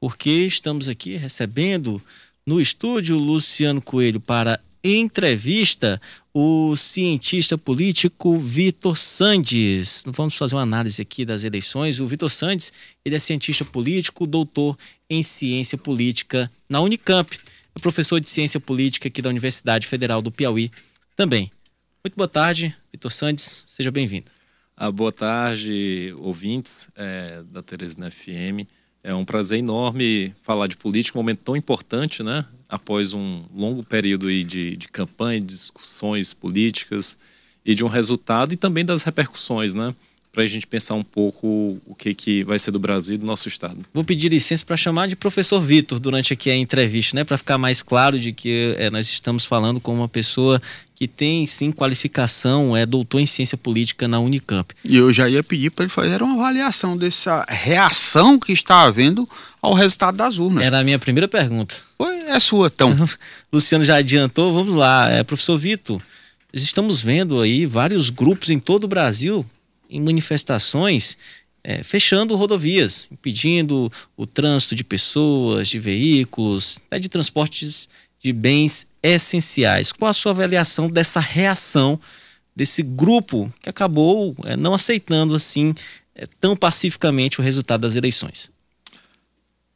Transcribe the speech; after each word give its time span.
porque 0.00 0.30
estamos 0.30 0.88
aqui 0.88 1.16
recebendo 1.16 2.00
no 2.46 2.60
estúdio 2.60 3.16
Luciano 3.16 3.80
Coelho 3.80 4.20
para 4.20 4.60
entrevista 4.84 6.00
o 6.32 6.76
cientista 6.76 7.58
político 7.58 8.38
Vitor 8.38 8.96
Sandes. 8.96 10.04
Vamos 10.06 10.36
fazer 10.36 10.54
uma 10.54 10.62
análise 10.62 11.02
aqui 11.02 11.24
das 11.24 11.42
eleições. 11.42 11.98
O 11.98 12.06
Vitor 12.06 12.30
Sandes, 12.30 12.72
ele 13.04 13.16
é 13.16 13.18
cientista 13.18 13.64
político, 13.64 14.26
doutor 14.26 14.78
em 15.10 15.22
ciência 15.22 15.76
política 15.76 16.50
na 16.68 16.80
Unicamp. 16.80 17.38
É 17.74 17.80
professor 17.80 18.20
de 18.20 18.30
ciência 18.30 18.60
política 18.60 19.08
aqui 19.08 19.20
da 19.20 19.30
Universidade 19.30 19.86
Federal 19.86 20.22
do 20.22 20.30
Piauí 20.30 20.70
também. 21.16 21.50
Muito 22.04 22.14
boa 22.14 22.28
tarde, 22.28 22.74
Vitor 22.92 23.10
Sandes, 23.10 23.64
seja 23.66 23.90
bem-vindo. 23.90 24.30
Ah, 24.76 24.92
boa 24.92 25.10
tarde, 25.10 26.14
ouvintes 26.18 26.88
é, 26.94 27.42
da 27.50 27.62
Teresina 27.62 28.10
FM. 28.10 28.68
É 29.06 29.14
um 29.14 29.24
prazer 29.24 29.60
enorme 29.60 30.34
falar 30.42 30.66
de 30.66 30.76
política, 30.76 31.16
um 31.16 31.22
momento 31.22 31.40
tão 31.44 31.54
importante, 31.54 32.24
né? 32.24 32.44
Após 32.68 33.12
um 33.12 33.44
longo 33.54 33.84
período 33.84 34.26
aí 34.26 34.42
de, 34.42 34.76
de 34.76 34.88
campanha, 34.88 35.38
de 35.40 35.46
discussões 35.46 36.34
políticas 36.34 37.16
e 37.64 37.72
de 37.72 37.84
um 37.84 37.86
resultado 37.86 38.52
e 38.52 38.56
também 38.56 38.84
das 38.84 39.04
repercussões, 39.04 39.74
né? 39.74 39.94
Para 40.36 40.44
a 40.44 40.46
gente 40.46 40.66
pensar 40.66 40.92
um 40.92 41.02
pouco 41.02 41.80
o 41.86 41.94
que, 41.94 42.12
que 42.12 42.44
vai 42.44 42.58
ser 42.58 42.70
do 42.70 42.78
Brasil 42.78 43.14
e 43.14 43.18
do 43.18 43.24
nosso 43.24 43.48
estado. 43.48 43.78
Vou 43.94 44.04
pedir 44.04 44.28
licença 44.30 44.66
para 44.66 44.76
chamar 44.76 45.08
de 45.08 45.16
professor 45.16 45.58
Vitor 45.58 45.98
durante 45.98 46.30
aqui 46.34 46.50
a 46.50 46.54
entrevista, 46.54 47.16
né? 47.16 47.24
Para 47.24 47.38
ficar 47.38 47.56
mais 47.56 47.82
claro 47.82 48.20
de 48.20 48.34
que 48.34 48.74
é, 48.76 48.90
nós 48.90 49.08
estamos 49.08 49.46
falando 49.46 49.80
com 49.80 49.94
uma 49.94 50.10
pessoa 50.10 50.60
que 50.94 51.08
tem 51.08 51.46
sim 51.46 51.72
qualificação, 51.72 52.76
é 52.76 52.84
doutor 52.84 53.18
em 53.18 53.24
ciência 53.24 53.56
política 53.56 54.06
na 54.06 54.20
Unicamp. 54.20 54.74
E 54.84 54.94
eu 54.94 55.10
já 55.10 55.26
ia 55.26 55.42
pedir 55.42 55.70
para 55.70 55.86
ele 55.86 55.90
fazer 55.90 56.22
uma 56.22 56.34
avaliação 56.34 56.98
dessa 56.98 57.42
reação 57.48 58.38
que 58.38 58.52
está 58.52 58.82
havendo 58.82 59.26
ao 59.62 59.72
resultado 59.72 60.18
das 60.18 60.36
urnas. 60.36 60.66
Era 60.66 60.80
a 60.80 60.84
minha 60.84 60.98
primeira 60.98 61.26
pergunta. 61.26 61.76
Foi, 61.96 62.14
é 62.14 62.38
sua, 62.40 62.66
então. 62.66 62.94
Luciano 63.50 63.86
já 63.86 63.96
adiantou, 63.96 64.52
vamos 64.52 64.74
lá. 64.74 65.08
É, 65.08 65.24
professor 65.24 65.56
Vitor, 65.56 65.98
estamos 66.52 67.00
vendo 67.00 67.40
aí 67.40 67.64
vários 67.64 68.10
grupos 68.10 68.50
em 68.50 68.58
todo 68.58 68.84
o 68.84 68.88
Brasil 68.88 69.42
em 69.90 70.00
manifestações 70.00 71.16
é, 71.68 71.82
fechando 71.82 72.36
rodovias, 72.36 73.08
impedindo 73.10 73.90
o 74.16 74.24
trânsito 74.24 74.76
de 74.76 74.84
pessoas, 74.84 75.66
de 75.66 75.80
veículos, 75.80 76.78
até 76.86 77.00
de 77.00 77.08
transportes 77.08 77.88
de 78.20 78.32
bens 78.32 78.86
essenciais. 79.02 79.90
Qual 79.90 80.08
a 80.08 80.14
sua 80.14 80.30
avaliação 80.30 80.88
dessa 80.88 81.18
reação 81.18 81.98
desse 82.54 82.84
grupo 82.84 83.52
que 83.60 83.68
acabou 83.68 84.34
é, 84.44 84.56
não 84.56 84.74
aceitando 84.74 85.34
assim 85.34 85.74
é, 86.14 86.24
tão 86.40 86.56
pacificamente 86.56 87.40
o 87.40 87.42
resultado 87.42 87.80
das 87.80 87.96
eleições? 87.96 88.48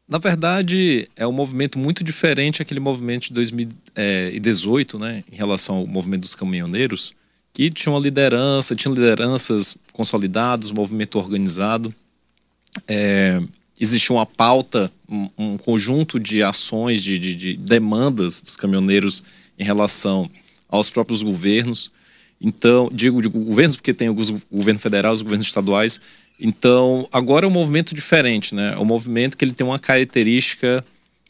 Na 0.08 0.18
verdade, 0.18 1.08
é 1.16 1.26
um 1.26 1.32
movimento 1.32 1.76
muito 1.76 2.04
diferente 2.04 2.62
aquele 2.62 2.80
movimento 2.80 3.28
de 3.28 3.32
2018, 3.34 4.98
né, 4.98 5.24
em 5.30 5.36
relação 5.36 5.76
ao 5.76 5.86
movimento 5.86 6.22
dos 6.22 6.34
caminhoneiros, 6.34 7.14
que 7.52 7.70
tinha 7.70 7.92
uma 7.92 8.00
liderança, 8.00 8.76
tinha 8.76 8.92
lideranças 8.92 9.76
consolidadas, 9.92 10.70
movimento 10.70 11.18
organizado. 11.18 11.94
É, 12.86 13.40
existia 13.78 14.14
uma 14.14 14.26
pauta, 14.26 14.90
um, 15.08 15.28
um 15.36 15.58
conjunto 15.58 16.20
de 16.20 16.42
ações, 16.42 17.02
de, 17.02 17.18
de, 17.18 17.34
de, 17.34 17.56
demandas 17.56 18.40
dos 18.40 18.56
caminhoneiros 18.56 19.22
em 19.58 19.64
relação 19.64 20.30
aos 20.68 20.90
próprios 20.90 21.22
governos. 21.22 21.90
Então, 22.40 22.88
digo, 22.92 23.20
governos 23.28 23.76
porque 23.76 23.92
tem 23.92 24.08
o 24.08 24.14
governo 24.50 24.80
federal, 24.80 25.12
os 25.12 25.22
governos 25.22 25.46
estaduais. 25.46 26.00
Então, 26.38 27.06
agora 27.12 27.44
é 27.44 27.48
um 27.48 27.52
movimento 27.52 27.94
diferente, 27.94 28.54
né? 28.54 28.72
É 28.74 28.78
um 28.78 28.84
movimento 28.84 29.36
que 29.36 29.44
ele 29.44 29.52
tem 29.52 29.66
uma 29.66 29.78
característica, 29.78 30.84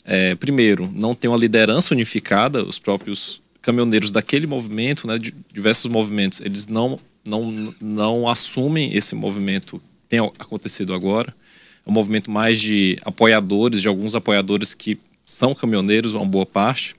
é, 0.05 0.37
primeiro, 0.37 0.89
não 0.95 1.15
tem 1.15 1.29
uma 1.29 1.37
liderança 1.37 1.95
unificada, 1.95 2.63
os 2.63 2.79
próprios 2.79 3.43
caminhoneiros 3.63 4.11
daquele 4.11 4.47
movimento, 4.47 5.07
né, 5.07 5.19
de 5.19 5.35
diversos 5.53 5.91
movimentos, 5.91 6.41
eles 6.41 6.67
não, 6.67 6.99
não, 7.25 7.75
não 7.81 8.29
assumem 8.29 8.95
esse 8.95 9.15
movimento 9.15 9.81
tem 10.09 10.19
acontecido 10.19 10.93
agora 10.93 11.33
um 11.87 11.93
movimento 11.93 12.31
mais 12.31 12.61
de 12.61 12.99
apoiadores, 13.05 13.81
de 13.81 13.89
alguns 13.89 14.15
apoiadores 14.15 14.75
que 14.75 14.99
são 15.25 15.55
caminhoneiros, 15.55 16.15
uma 16.15 16.25
boa 16.25 16.47
parte. 16.47 16.95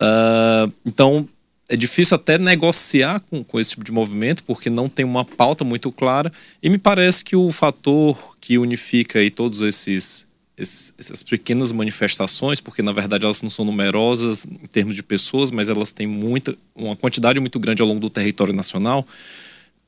Uh, 0.00 0.72
então, 0.84 1.28
é 1.68 1.76
difícil 1.76 2.14
até 2.14 2.38
negociar 2.38 3.20
com, 3.20 3.42
com 3.42 3.58
esse 3.58 3.70
tipo 3.70 3.84
de 3.84 3.92
movimento, 3.92 4.44
porque 4.44 4.68
não 4.68 4.88
tem 4.88 5.04
uma 5.04 5.24
pauta 5.24 5.64
muito 5.64 5.90
clara. 5.90 6.32
E 6.62 6.68
me 6.68 6.78
parece 6.78 7.24
que 7.24 7.34
o 7.34 7.50
fator 7.50 8.36
que 8.40 8.58
unifica 8.58 9.18
aí 9.18 9.30
todos 9.30 9.60
esses, 9.62 10.26
esses, 10.56 10.94
essas 10.98 11.22
pequenas 11.22 11.72
manifestações, 11.72 12.60
porque 12.60 12.82
na 12.82 12.92
verdade 12.92 13.24
elas 13.24 13.42
não 13.42 13.50
são 13.50 13.64
numerosas 13.64 14.46
em 14.46 14.66
termos 14.66 14.94
de 14.94 15.02
pessoas, 15.02 15.50
mas 15.50 15.68
elas 15.68 15.92
têm 15.92 16.06
muita, 16.06 16.56
uma 16.74 16.96
quantidade 16.96 17.40
muito 17.40 17.58
grande 17.58 17.82
ao 17.82 17.88
longo 17.88 18.00
do 18.00 18.10
território 18.10 18.54
nacional, 18.54 19.06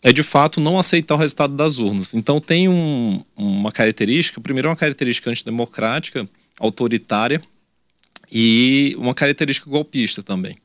é 0.03 0.13
de 0.13 0.23
fato 0.23 0.61
não 0.61 0.79
aceitar 0.79 1.15
o 1.15 1.19
resultado 1.19 1.55
das 1.55 1.79
urnas. 1.79 2.15
Então 2.15 2.41
tem 2.41 2.69
um, 2.69 3.25
uma 3.37 3.73
característica, 3.73 4.41
primeiro 4.41 4.69
uma 4.69 4.77
característica 4.77 5.31
antidemocrática, 5.31 6.29
autoritária 6.59 7.41
e 8.31 8.95
uma 8.99 9.15
característica 9.15 9.71
golpista 9.71 10.23
também. 10.23 10.57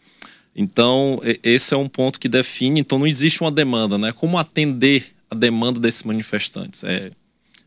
Então 0.55 1.21
esse 1.43 1.73
é 1.73 1.77
um 1.77 1.87
ponto 1.87 2.19
que 2.19 2.27
define. 2.27 2.81
Então 2.81 2.99
não 2.99 3.07
existe 3.07 3.41
uma 3.41 3.51
demanda, 3.51 3.97
né? 3.97 4.11
Como 4.11 4.37
atender 4.37 5.13
a 5.29 5.35
demanda 5.35 5.79
desses 5.79 6.03
manifestantes? 6.03 6.83
É, 6.83 7.11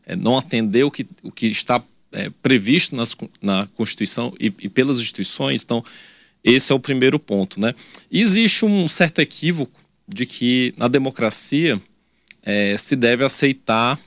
é 0.05 0.15
não 0.15 0.37
atender 0.37 0.83
o 0.83 0.91
que, 0.91 1.05
o 1.23 1.31
que 1.31 1.47
está 1.47 1.81
é, 2.15 2.29
previsto 2.41 2.95
nas, 2.95 3.15
na 3.41 3.67
Constituição 3.75 4.33
e, 4.39 4.51
e 4.61 4.69
pelas 4.69 4.99
instituições. 4.99 5.63
Então 5.63 5.83
esse 6.43 6.71
é 6.71 6.75
o 6.75 6.79
primeiro 6.79 7.17
ponto, 7.17 7.59
né? 7.59 7.73
Existe 8.11 8.65
um 8.65 8.87
certo 8.87 9.19
equívoco 9.19 9.79
de 10.07 10.27
que 10.27 10.75
na 10.77 10.87
democracia 10.87 11.81
é, 12.43 12.77
se 12.77 12.95
deve 12.95 13.25
aceitar 13.25 13.99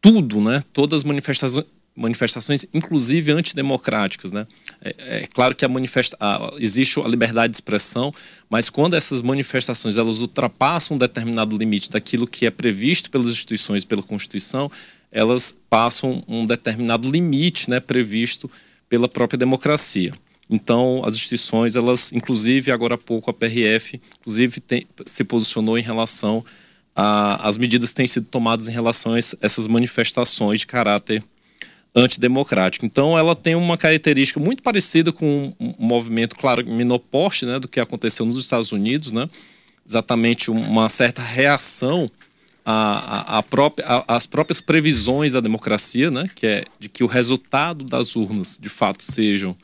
tudo, 0.00 0.40
né? 0.40 0.64
Todas 0.72 1.00
as 1.00 1.04
manifestações, 1.04 1.66
manifestações 1.94 2.64
inclusive 2.72 3.30
antidemocráticas, 3.30 4.32
né? 4.32 4.46
É, 4.82 4.94
é 4.98 5.26
claro 5.26 5.54
que 5.54 5.62
a 5.62 5.68
manifesta 5.68 6.16
a, 6.18 6.50
existe 6.58 6.98
a 6.98 7.06
liberdade 7.06 7.50
de 7.50 7.58
expressão, 7.58 8.10
mas 8.48 8.70
quando 8.70 8.94
essas 8.94 9.20
manifestações 9.20 9.98
elas 9.98 10.20
ultrapassam 10.20 10.96
um 10.96 10.98
determinado 10.98 11.58
limite 11.58 11.90
daquilo 11.90 12.26
que 12.26 12.46
é 12.46 12.50
previsto 12.50 13.10
pelas 13.10 13.26
instituições, 13.26 13.84
pela 13.84 14.02
Constituição, 14.02 14.72
elas 15.10 15.56
passam 15.68 16.22
um 16.28 16.46
determinado 16.46 17.10
limite, 17.10 17.68
né? 17.68 17.80
Previsto 17.80 18.50
pela 18.88 19.08
própria 19.08 19.38
democracia. 19.38 20.12
Então, 20.48 21.00
as 21.04 21.14
instituições, 21.14 21.76
elas, 21.76 22.12
inclusive 22.12 22.72
agora 22.72 22.96
há 22.96 22.98
pouco 22.98 23.30
a 23.30 23.34
PRF, 23.34 24.00
inclusive 24.20 24.60
tem, 24.60 24.84
se 25.06 25.22
posicionou 25.22 25.78
em 25.78 25.82
relação 25.82 26.44
às 26.94 27.56
medidas 27.56 27.90
que 27.90 27.96
têm 27.96 28.06
sido 28.06 28.26
tomadas 28.26 28.66
em 28.66 28.72
relação 28.72 29.14
a 29.14 29.18
essas 29.18 29.66
manifestações 29.68 30.60
de 30.60 30.66
caráter 30.66 31.22
antidemocrático. 31.94 32.84
Então, 32.84 33.16
ela 33.16 33.34
tem 33.36 33.54
uma 33.54 33.78
característica 33.78 34.40
muito 34.40 34.62
parecida 34.62 35.12
com 35.12 35.54
um 35.58 35.74
movimento, 35.78 36.36
claro, 36.36 36.66
menor 36.66 36.98
porte, 36.98 37.46
né, 37.46 37.58
do 37.58 37.68
que 37.68 37.78
aconteceu 37.78 38.26
nos 38.26 38.38
Estados 38.38 38.72
Unidos, 38.72 39.12
né? 39.12 39.30
Exatamente 39.86 40.50
uma 40.50 40.88
certa 40.88 41.22
reação 41.22 42.10
à, 42.64 43.38
à 43.38 43.42
própria, 43.42 44.04
às 44.06 44.26
próprias 44.26 44.60
previsões 44.60 45.32
da 45.32 45.40
democracia, 45.40 46.10
né? 46.10 46.28
Que 46.34 46.46
é 46.46 46.64
de 46.78 46.88
que 46.88 47.02
o 47.02 47.06
resultado 47.06 47.84
das 47.84 48.16
urnas, 48.16 48.58
de 48.60 48.68
fato, 48.68 49.02
sejam 49.02 49.56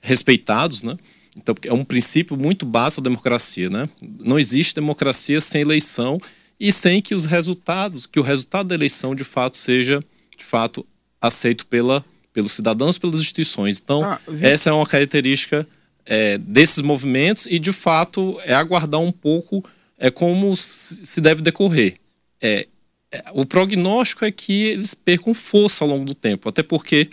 respeitados, 0.00 0.82
né? 0.82 0.96
Então, 1.36 1.54
é 1.64 1.72
um 1.72 1.84
princípio 1.84 2.36
muito 2.36 2.66
básico 2.66 3.02
da 3.02 3.10
democracia, 3.10 3.70
né? 3.70 3.88
Não 4.02 4.38
existe 4.38 4.74
democracia 4.74 5.40
sem 5.40 5.60
eleição 5.60 6.20
e 6.58 6.72
sem 6.72 7.00
que 7.00 7.14
os 7.14 7.24
resultados, 7.24 8.06
que 8.06 8.18
o 8.18 8.22
resultado 8.22 8.68
da 8.68 8.74
eleição 8.74 9.14
de 9.14 9.24
fato 9.24 9.56
seja, 9.56 10.02
de 10.36 10.44
fato, 10.44 10.84
aceito 11.20 11.66
pela, 11.66 12.04
pelos 12.32 12.52
cidadãos, 12.52 12.98
pelas 12.98 13.20
instituições. 13.20 13.80
Então, 13.80 14.02
ah, 14.02 14.20
essa 14.40 14.70
é 14.70 14.72
uma 14.72 14.86
característica 14.86 15.66
é, 16.04 16.38
desses 16.38 16.80
movimentos 16.80 17.46
e, 17.46 17.58
de 17.58 17.72
fato, 17.72 18.40
é 18.44 18.54
aguardar 18.54 19.00
um 19.00 19.12
pouco 19.12 19.64
é 19.98 20.10
como 20.10 20.54
se 20.56 21.20
deve 21.20 21.42
decorrer. 21.42 21.96
É, 22.40 22.66
é, 23.10 23.24
o 23.32 23.46
prognóstico 23.46 24.24
é 24.24 24.30
que 24.30 24.64
eles 24.64 24.94
percam 24.94 25.32
força 25.32 25.84
ao 25.84 25.90
longo 25.90 26.04
do 26.04 26.14
tempo, 26.14 26.48
até 26.48 26.62
porque 26.62 27.08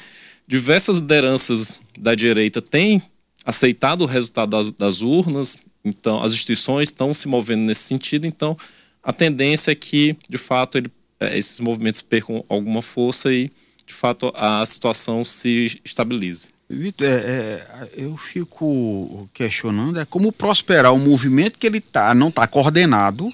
diversas 0.48 1.00
lideranças 1.00 1.82
da 1.98 2.14
direita 2.14 2.62
têm 2.62 3.02
aceitado 3.46 4.02
o 4.02 4.06
resultado 4.06 4.50
das, 4.50 4.72
das 4.72 5.02
urnas, 5.02 5.58
então 5.84 6.22
as 6.22 6.34
instituições 6.34 6.90
estão 6.90 7.14
se 7.14 7.28
movendo 7.28 7.62
nesse 7.62 7.84
sentido, 7.84 8.28
então 8.28 8.58
a 9.02 9.14
tendência 9.14 9.72
é 9.72 9.76
que, 9.76 10.18
de 10.28 10.38
fato, 10.38 10.78
ele, 10.78 10.92
é, 11.20 11.38
esses 11.38 11.60
movimentos 11.60 12.02
percam 12.02 12.44
alguma 12.50 12.82
força 12.82 13.32
e, 13.32 13.50
de 13.86 13.94
fato, 13.94 14.34
a 14.36 14.66
situação 14.66 15.24
se 15.24 15.80
estabilize. 15.86 16.48
Vitor, 16.68 17.08
é, 17.08 17.12
é, 17.12 17.90
eu 17.96 18.18
fico 18.18 19.30
questionando 19.32 20.00
é 20.00 20.06
como 20.06 20.32
prosperar 20.32 20.92
um 20.92 20.98
movimento 20.98 21.60
que 21.60 21.68
ele 21.68 21.80
tá, 21.80 22.16
não 22.16 22.30
está 22.30 22.48
coordenado 22.48 23.32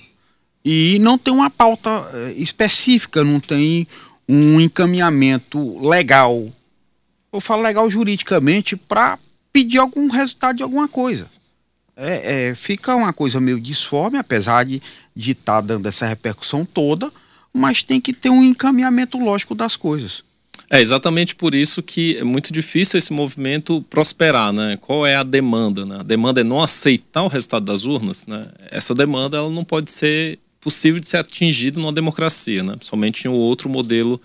e 0.63 0.99
não 0.99 1.17
tem 1.17 1.33
uma 1.33 1.49
pauta 1.49 1.89
é, 2.13 2.33
específica, 2.33 3.23
não 3.23 3.39
tem 3.39 3.87
um 4.27 4.61
encaminhamento 4.61 5.79
legal 5.85 6.51
eu 7.31 7.39
falo 7.39 7.61
legal 7.61 7.89
juridicamente, 7.89 8.75
para 8.75 9.17
pedir 9.53 9.77
algum 9.77 10.09
resultado 10.09 10.57
de 10.57 10.63
alguma 10.63 10.87
coisa. 10.87 11.27
É, 11.95 12.49
é, 12.49 12.55
fica 12.55 12.95
uma 12.95 13.13
coisa 13.13 13.39
meio 13.39 13.59
disforme, 13.59 14.17
apesar 14.17 14.65
de 14.65 14.81
estar 15.15 15.55
tá 15.55 15.61
dando 15.61 15.87
essa 15.87 16.05
repercussão 16.05 16.65
toda, 16.65 17.11
mas 17.53 17.83
tem 17.83 18.01
que 18.01 18.13
ter 18.13 18.29
um 18.29 18.43
encaminhamento 18.43 19.17
lógico 19.17 19.53
das 19.55 19.75
coisas. 19.75 20.23
É 20.69 20.79
exatamente 20.79 21.35
por 21.35 21.53
isso 21.53 21.83
que 21.83 22.17
é 22.17 22.23
muito 22.23 22.53
difícil 22.53 22.97
esse 22.97 23.11
movimento 23.11 23.81
prosperar, 23.89 24.53
né? 24.53 24.77
Qual 24.79 25.05
é 25.05 25.17
a 25.17 25.23
demanda? 25.23 25.85
Né? 25.85 25.97
A 25.99 26.03
demanda 26.03 26.39
é 26.39 26.45
não 26.45 26.61
aceitar 26.61 27.23
o 27.23 27.27
resultado 27.27 27.65
das 27.65 27.83
urnas, 27.83 28.25
né? 28.25 28.47
Essa 28.69 28.95
demanda 28.95 29.35
ela 29.35 29.49
não 29.49 29.65
pode 29.65 29.91
ser 29.91 30.39
possível 30.61 30.99
de 30.99 31.07
ser 31.07 31.17
atingida 31.17 31.79
numa 31.79 31.91
democracia, 31.91 32.63
né? 32.63 32.75
Somente 32.79 33.25
em 33.25 33.29
um 33.29 33.33
outro 33.33 33.67
modelo 33.67 34.21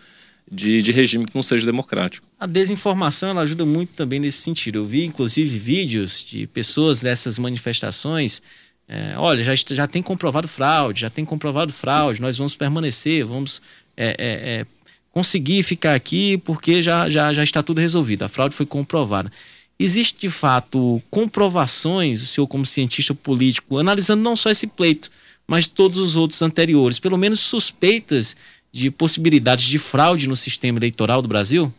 de, 0.50 0.80
de 0.80 0.92
regime 0.92 1.26
que 1.26 1.34
não 1.34 1.42
seja 1.42 1.66
democrático. 1.66 2.26
A 2.38 2.46
desinformação 2.46 3.30
ela 3.30 3.42
ajuda 3.42 3.64
muito 3.64 3.94
também 3.94 4.20
nesse 4.20 4.38
sentido. 4.38 4.78
Eu 4.78 4.86
vi 4.86 5.04
inclusive 5.04 5.58
vídeos 5.58 6.24
de 6.24 6.46
pessoas 6.46 7.00
dessas 7.00 7.38
manifestações 7.38 8.40
é, 8.88 9.14
olha, 9.18 9.42
já, 9.42 9.52
já 9.54 9.86
tem 9.86 10.02
comprovado 10.02 10.46
fraude, 10.46 11.00
já 11.00 11.10
tem 11.10 11.24
comprovado 11.24 11.72
fraude, 11.72 12.20
nós 12.20 12.38
vamos 12.38 12.54
permanecer, 12.54 13.24
vamos 13.24 13.60
é, 13.96 14.14
é 14.18 14.66
conseguir 15.10 15.62
ficar 15.62 15.94
aqui 15.94 16.38
porque 16.38 16.80
já, 16.80 17.08
já, 17.08 17.32
já 17.32 17.42
está 17.42 17.62
tudo 17.62 17.80
resolvido. 17.80 18.22
A 18.22 18.28
fraude 18.28 18.54
foi 18.54 18.66
comprovada. 18.66 19.32
Existe 19.78 20.20
de 20.20 20.30
fato 20.30 21.02
comprovações, 21.10 22.22
o 22.22 22.26
senhor, 22.26 22.46
como 22.46 22.64
cientista 22.64 23.14
político, 23.14 23.78
analisando 23.78 24.22
não 24.22 24.36
só 24.36 24.50
esse 24.50 24.66
pleito, 24.66 25.10
mas 25.46 25.68
todos 25.68 25.98
os 25.98 26.16
outros 26.16 26.42
anteriores, 26.42 26.98
pelo 26.98 27.16
menos 27.16 27.40
suspeitas 27.40 28.36
de 28.72 28.90
possibilidades 28.90 29.64
de 29.64 29.78
fraude 29.78 30.28
no 30.28 30.36
sistema 30.36 30.78
eleitoral 30.78 31.22
do 31.22 31.28
Brasil? 31.28 31.72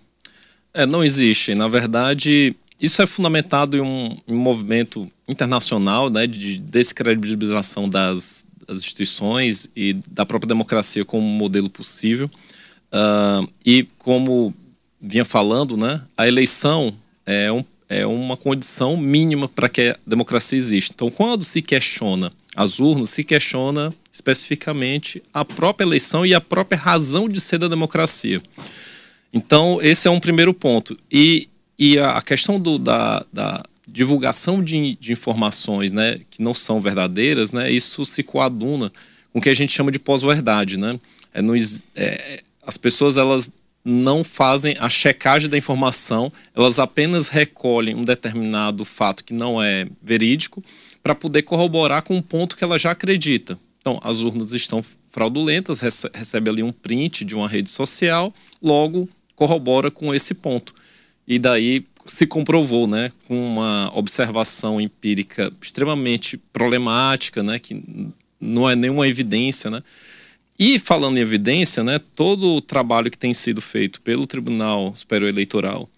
É, 0.73 0.85
não 0.85 1.03
existe. 1.03 1.53
Na 1.53 1.67
verdade, 1.67 2.55
isso 2.79 3.01
é 3.01 3.05
fundamentado 3.05 3.77
em 3.77 3.81
um, 3.81 4.17
um 4.27 4.35
movimento 4.35 5.11
internacional 5.27 6.09
né, 6.09 6.25
de 6.25 6.57
descredibilização 6.57 7.89
das, 7.89 8.45
das 8.67 8.79
instituições 8.79 9.69
e 9.75 9.93
da 10.07 10.25
própria 10.25 10.47
democracia 10.47 11.03
como 11.03 11.25
modelo 11.25 11.69
possível. 11.69 12.29
Uh, 12.87 13.47
e 13.65 13.87
como 13.97 14.53
vinha 15.01 15.25
falando, 15.25 15.75
né, 15.75 16.01
a 16.15 16.27
eleição 16.27 16.95
é, 17.25 17.51
um, 17.51 17.63
é 17.89 18.05
uma 18.05 18.37
condição 18.37 18.95
mínima 18.95 19.47
para 19.47 19.67
que 19.67 19.89
a 19.89 19.97
democracia 20.05 20.57
exista. 20.57 20.93
Então, 20.95 21.11
quando 21.11 21.43
se 21.43 21.61
questiona 21.61 22.31
as 22.57 22.80
urnas, 22.80 23.12
se 23.12 23.24
questiona 23.24 23.94
especificamente 24.12 25.21
a 25.31 25.45
própria 25.45 25.86
eleição 25.86 26.25
e 26.25 26.33
a 26.33 26.42
própria 26.42 26.75
razão 26.75 27.30
de 27.30 27.39
ser 27.39 27.59
da 27.59 27.68
democracia. 27.68 28.42
Então, 29.31 29.80
esse 29.80 30.07
é 30.07 30.12
um 30.12 30.19
primeiro 30.19 30.56
ponto. 30.56 30.98
E, 31.12 31.48
e 31.77 32.00
a 32.00 32.19
questão 32.19 32.59
do, 32.59 32.80
da, 32.80 33.24
da 33.31 33.63
divulgação 33.88 34.63
de, 34.63 34.98
de, 35.00 35.13
informações 35.13 35.94
né, 35.94 36.19
que 36.31 36.42
não 36.42 36.51
são 36.51 36.81
verdadeiras, 36.81 37.51
né, 37.51 37.71
isso 37.71 38.04
se 38.04 38.24
coaduna 38.24 38.92
com 39.31 39.38
o 39.38 39.42
que 39.42 39.50
a 39.50 39.54
gente 39.54 39.71
chama 39.71 39.92
de 39.92 40.00
pós-verdade. 40.00 40.77
Né? 40.77 41.00
É, 41.36 41.42
é, 41.95 42.44
as 42.65 42.75
pessoas 42.75 43.18
elas 43.18 43.51
não 43.86 44.24
fazem 44.24 44.75
a 44.80 44.89
checagem 44.89 45.48
da 45.48 45.57
informação, 45.59 46.33
elas 46.56 46.80
apenas 46.80 47.27
recolhem 47.27 47.94
um 47.94 48.04
determinado 48.04 48.83
fato 48.83 49.24
que 49.24 49.33
não 49.33 49.62
é 49.62 49.88
verídico 50.01 50.63
para 51.07 51.15
poder 51.15 51.44
corroborar 51.44 52.04
com 52.04 52.18
um 52.18 52.21
ponto 52.21 52.57
que 52.57 52.65
ela 52.65 52.77
já 52.77 52.92
acredita. 52.92 53.57
Então, 53.80 53.98
as 54.04 54.19
urnas 54.19 54.51
estão 54.51 54.83
fraudulentas, 54.83 55.80
recebe 56.13 56.50
ali 56.50 56.62
um 56.62 56.74
print 56.74 57.24
de 57.24 57.33
uma 57.33 57.48
rede 57.48 57.69
social, 57.69 58.36
logo 58.62 59.07
corrobora 59.33 59.89
com 59.89 60.13
esse 60.13 60.33
ponto. 60.33 60.75
E 61.25 61.39
daí 61.39 61.86
se 62.06 62.27
comprovou, 62.27 62.88
né, 62.88 63.13
com 63.25 63.39
uma 63.39 63.89
observação 63.95 64.81
empírica 64.81 65.50
extremamente 65.62 66.36
problemática, 66.36 67.42
né, 67.42 67.57
que 67.57 68.12
não 68.38 68.69
é 68.69 68.75
nenhuma 68.75 69.07
evidência, 69.07 69.71
né, 69.71 69.81
e 70.59 70.77
falando 70.77 71.18
em 71.18 71.21
evidência, 71.21 71.86
né, 71.86 72.01
todo 72.18 72.56
o 72.56 72.62
trabalho 72.62 73.09
que 73.09 73.18
tem 73.18 73.33
sido 73.33 73.62
feito 73.62 74.01
pelo 74.01 74.27
Tribunal 74.27 74.94
Superior 74.94 75.30
Eleitoral, 75.30 75.89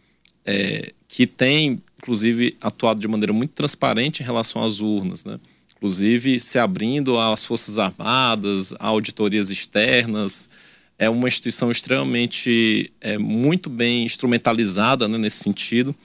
é, 0.45 0.93
que 1.07 1.25
tem, 1.25 1.81
inclusive, 2.01 2.55
atuado 2.61 2.99
de 2.99 3.07
maneira 3.07 3.33
muito 3.33 3.51
transparente 3.51 4.21
em 4.21 4.25
relação 4.25 4.63
às 4.63 4.79
urnas, 4.79 5.23
né, 5.23 5.39
inclusive 5.75 6.39
se 6.39 6.57
abrindo 6.57 7.17
às 7.19 7.45
Forças 7.45 7.77
Armadas, 7.77 8.73
a 8.79 8.87
auditorias 8.87 9.49
externas, 9.49 10.49
é 10.97 11.09
uma 11.09 11.29
instituição 11.29 11.71
extremamente, 11.71 12.91
é, 12.99 13.17
muito 13.17 13.69
bem 13.69 14.03
instrumentalizada 14.03 15.07
né, 15.07 15.17
nesse 15.17 15.37
sentido. 15.37 15.95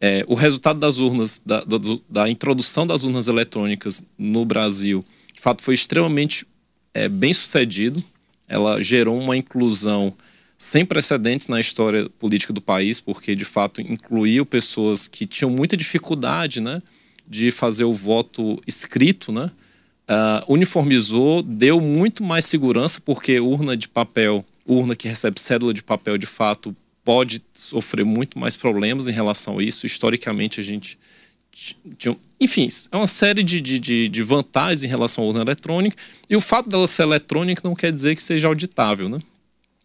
É, 0.00 0.24
o 0.26 0.34
resultado 0.34 0.80
das 0.80 0.98
urnas, 0.98 1.42
da, 1.44 1.60
do, 1.60 2.02
da 2.08 2.28
introdução 2.30 2.86
das 2.86 3.04
urnas 3.04 3.28
eletrônicas 3.28 4.02
no 4.16 4.46
Brasil, 4.46 5.04
de 5.34 5.40
fato, 5.40 5.62
foi 5.62 5.74
extremamente 5.74 6.46
é, 6.94 7.08
bem 7.08 7.32
sucedido. 7.32 8.02
Ela 8.48 8.82
gerou 8.82 9.18
uma 9.18 9.36
inclusão 9.36 10.14
sem 10.58 10.84
precedentes 10.84 11.46
na 11.46 11.60
história 11.60 12.10
política 12.18 12.52
do 12.52 12.60
país, 12.60 13.00
porque 13.00 13.36
de 13.36 13.44
fato 13.44 13.80
incluiu 13.80 14.44
pessoas 14.44 15.06
que 15.06 15.24
tinham 15.24 15.50
muita 15.50 15.76
dificuldade, 15.76 16.60
né, 16.60 16.82
de 17.26 17.52
fazer 17.52 17.84
o 17.84 17.94
voto 17.94 18.60
escrito, 18.66 19.30
né, 19.30 19.50
uh, 20.08 20.52
uniformizou, 20.52 21.42
deu 21.42 21.80
muito 21.80 22.24
mais 22.24 22.44
segurança, 22.44 23.00
porque 23.00 23.38
urna 23.38 23.76
de 23.76 23.88
papel, 23.88 24.44
urna 24.66 24.96
que 24.96 25.06
recebe 25.06 25.40
cédula 25.40 25.72
de 25.72 25.84
papel, 25.84 26.18
de 26.18 26.26
fato 26.26 26.76
pode 27.04 27.40
sofrer 27.54 28.04
muito 28.04 28.38
mais 28.38 28.56
problemas 28.56 29.06
em 29.08 29.12
relação 29.12 29.58
a 29.58 29.62
isso. 29.62 29.86
Historicamente 29.86 30.60
a 30.60 30.62
gente 30.62 30.98
tinha, 31.96 32.14
enfim, 32.38 32.68
é 32.92 32.96
uma 32.96 33.08
série 33.08 33.42
de, 33.42 33.60
de, 33.60 34.08
de, 34.08 34.22
vantagens 34.22 34.84
em 34.84 34.88
relação 34.88 35.24
à 35.24 35.26
urna 35.26 35.40
eletrônica. 35.40 35.96
E 36.28 36.36
o 36.36 36.40
fato 36.40 36.68
dela 36.68 36.86
ser 36.86 37.04
eletrônica 37.04 37.62
não 37.64 37.74
quer 37.74 37.92
dizer 37.92 38.14
que 38.14 38.22
seja 38.22 38.46
auditável, 38.46 39.08
né? 39.08 39.18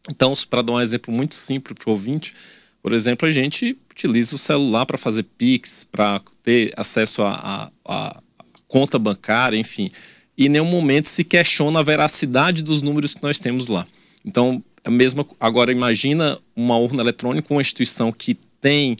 Então, 0.10 0.34
para 0.50 0.62
dar 0.62 0.74
um 0.74 0.82
exemplo 0.82 1.14
muito 1.14 1.36
simples 1.36 1.78
para 1.78 1.90
o 1.90 1.94
ouvinte, 1.94 2.34
por 2.82 2.92
exemplo, 2.92 3.28
a 3.28 3.32
gente 3.32 3.78
utiliza 3.90 4.36
o 4.36 4.40
celular 4.40 4.86
para 4.86 4.98
fazer 4.98 5.24
Pix, 5.24 5.86
para 5.90 6.22
ter 6.42 6.74
acesso 6.76 7.22
à 7.24 8.22
conta 8.68 9.00
bancária, 9.00 9.58
enfim. 9.58 9.90
E 10.38 10.48
em 10.48 10.50
nenhum 10.50 10.66
momento 10.66 11.08
se 11.08 11.24
questiona 11.24 11.80
a 11.80 11.84
veracidade 11.84 12.64
dos 12.64 12.82
números 12.82 13.14
que 13.14 13.24
nós 13.24 13.40
temos 13.40 13.68
lá. 13.68 13.88
Então, 14.26 14.62
é 14.84 14.90
mesmo 14.90 15.26
agora 15.40 15.72
imagina 15.72 16.38
uma 16.56 16.76
urna 16.76 17.02
eletrônica, 17.02 17.54
uma 17.54 17.62
instituição 17.62 18.12
que 18.12 18.36
tem 18.60 18.98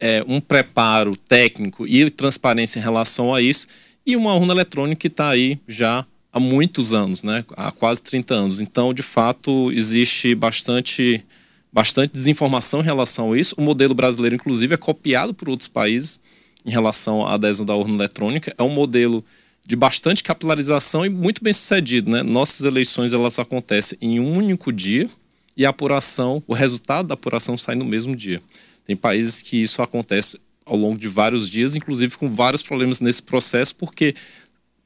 é, 0.00 0.24
um 0.26 0.40
preparo 0.40 1.14
técnico 1.16 1.86
e 1.86 2.10
transparência 2.10 2.78
em 2.78 2.82
relação 2.82 3.34
a 3.34 3.42
isso, 3.42 3.66
e 4.06 4.16
uma 4.16 4.34
urna 4.34 4.54
eletrônica 4.54 5.00
que 5.00 5.08
está 5.08 5.28
aí 5.28 5.58
já 5.66 6.06
há 6.36 6.40
muitos 6.40 6.92
anos, 6.92 7.22
né? 7.22 7.42
há 7.56 7.72
quase 7.72 8.02
30 8.02 8.34
anos. 8.34 8.60
Então, 8.60 8.92
de 8.92 9.02
fato, 9.02 9.72
existe 9.72 10.34
bastante, 10.34 11.24
bastante 11.72 12.12
desinformação 12.12 12.80
em 12.80 12.84
relação 12.84 13.32
a 13.32 13.38
isso. 13.38 13.54
O 13.56 13.62
modelo 13.62 13.94
brasileiro, 13.94 14.34
inclusive, 14.34 14.74
é 14.74 14.76
copiado 14.76 15.32
por 15.32 15.48
outros 15.48 15.66
países 15.66 16.20
em 16.66 16.70
relação 16.70 17.26
à 17.26 17.32
adesão 17.32 17.64
da 17.64 17.74
urna 17.74 17.94
eletrônica. 17.94 18.54
É 18.58 18.62
um 18.62 18.68
modelo 18.68 19.24
de 19.64 19.74
bastante 19.76 20.22
capilarização 20.22 21.06
e 21.06 21.08
muito 21.08 21.42
bem 21.42 21.54
sucedido. 21.54 22.10
Né? 22.10 22.22
Nossas 22.22 22.66
eleições 22.66 23.14
elas 23.14 23.38
acontecem 23.38 23.96
em 24.02 24.20
um 24.20 24.36
único 24.36 24.70
dia 24.70 25.08
e 25.56 25.64
a 25.64 25.70
apuração, 25.70 26.42
o 26.46 26.52
resultado 26.52 27.08
da 27.08 27.14
apuração 27.14 27.56
sai 27.56 27.76
no 27.76 27.84
mesmo 27.86 28.14
dia. 28.14 28.42
Tem 28.84 28.94
países 28.94 29.40
que 29.40 29.56
isso 29.56 29.80
acontece 29.80 30.38
ao 30.66 30.76
longo 30.76 30.98
de 30.98 31.08
vários 31.08 31.48
dias, 31.48 31.76
inclusive 31.76 32.18
com 32.18 32.28
vários 32.28 32.62
problemas 32.62 33.00
nesse 33.00 33.22
processo, 33.22 33.74
porque 33.74 34.14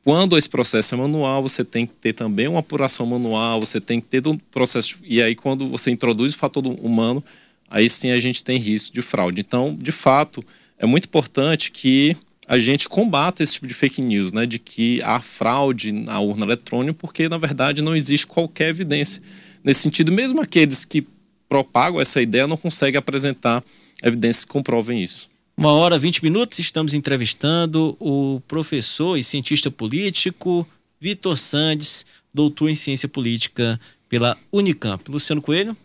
quando 0.04 0.38
esse 0.38 0.48
processo 0.48 0.94
é 0.94 0.98
manual, 0.98 1.42
você 1.42 1.62
tem 1.62 1.86
que 1.86 1.92
ter 1.92 2.12
também 2.12 2.48
uma 2.48 2.60
apuração 2.60 3.06
manual, 3.06 3.60
você 3.60 3.80
tem 3.80 4.00
que 4.00 4.06
ter 4.06 4.26
um 4.26 4.36
processo. 4.36 4.98
E 5.04 5.22
aí, 5.22 5.34
quando 5.34 5.68
você 5.68 5.90
introduz 5.90 6.34
o 6.34 6.38
fator 6.38 6.66
humano, 6.66 7.22
aí 7.68 7.88
sim 7.88 8.10
a 8.10 8.18
gente 8.18 8.42
tem 8.42 8.58
risco 8.58 8.94
de 8.94 9.02
fraude. 9.02 9.40
Então, 9.40 9.76
de 9.78 9.92
fato, 9.92 10.42
é 10.78 10.86
muito 10.86 11.04
importante 11.04 11.70
que 11.70 12.16
a 12.48 12.58
gente 12.58 12.88
combata 12.88 13.44
esse 13.44 13.54
tipo 13.54 13.66
de 13.68 13.74
fake 13.74 14.02
news, 14.02 14.32
né? 14.32 14.44
De 14.44 14.58
que 14.58 15.00
há 15.02 15.20
fraude 15.20 15.92
na 15.92 16.18
urna 16.18 16.44
eletrônica, 16.44 16.98
porque 16.98 17.28
na 17.28 17.38
verdade 17.38 17.80
não 17.80 17.94
existe 17.94 18.26
qualquer 18.26 18.70
evidência 18.70 19.22
nesse 19.62 19.82
sentido. 19.82 20.10
Mesmo 20.10 20.40
aqueles 20.40 20.84
que 20.84 21.06
propagam 21.48 22.00
essa 22.00 22.20
ideia 22.20 22.48
não 22.48 22.56
conseguem 22.56 22.98
apresentar 22.98 23.62
evidências 24.02 24.44
que 24.44 24.50
comprovem 24.50 25.00
isso. 25.00 25.29
Uma 25.60 25.74
hora, 25.74 25.98
vinte 25.98 26.24
minutos, 26.24 26.58
estamos 26.58 26.94
entrevistando 26.94 27.94
o 28.00 28.40
professor 28.48 29.18
e 29.18 29.22
cientista 29.22 29.70
político 29.70 30.66
Vitor 30.98 31.36
Sandes, 31.36 32.06
doutor 32.32 32.70
em 32.70 32.74
ciência 32.74 33.06
política 33.06 33.78
pela 34.08 34.38
Unicamp. 34.50 35.10
Luciano 35.10 35.42
Coelho? 35.42 35.76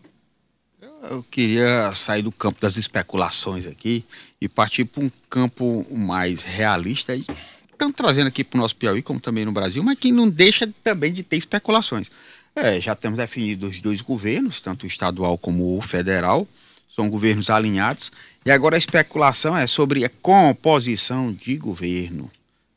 Eu 1.10 1.22
queria 1.24 1.94
sair 1.94 2.22
do 2.22 2.32
campo 2.32 2.58
das 2.58 2.78
especulações 2.78 3.66
aqui 3.66 4.02
e 4.40 4.48
partir 4.48 4.86
para 4.86 5.04
um 5.04 5.10
campo 5.28 5.86
mais 5.94 6.42
realista. 6.42 7.14
Estamos 7.14 7.94
trazendo 7.94 8.28
aqui 8.28 8.42
para 8.42 8.56
o 8.56 8.62
nosso 8.62 8.76
Piauí, 8.76 9.02
como 9.02 9.20
também 9.20 9.44
no 9.44 9.52
Brasil, 9.52 9.82
mas 9.82 9.98
que 9.98 10.10
não 10.10 10.26
deixa 10.26 10.66
também 10.82 11.12
de 11.12 11.22
ter 11.22 11.36
especulações. 11.36 12.10
É, 12.54 12.80
já 12.80 12.94
temos 12.94 13.18
definido 13.18 13.66
os 13.66 13.82
dois 13.82 14.00
governos, 14.00 14.58
tanto 14.58 14.84
o 14.84 14.86
estadual 14.86 15.36
como 15.36 15.76
o 15.76 15.82
federal 15.82 16.48
são 16.96 17.10
governos 17.10 17.50
alinhados. 17.50 18.10
E 18.44 18.50
agora 18.50 18.74
a 18.74 18.78
especulação 18.78 19.54
é 19.54 19.66
sobre 19.66 20.04
a 20.04 20.08
composição 20.08 21.30
de 21.30 21.56
governo. 21.56 22.30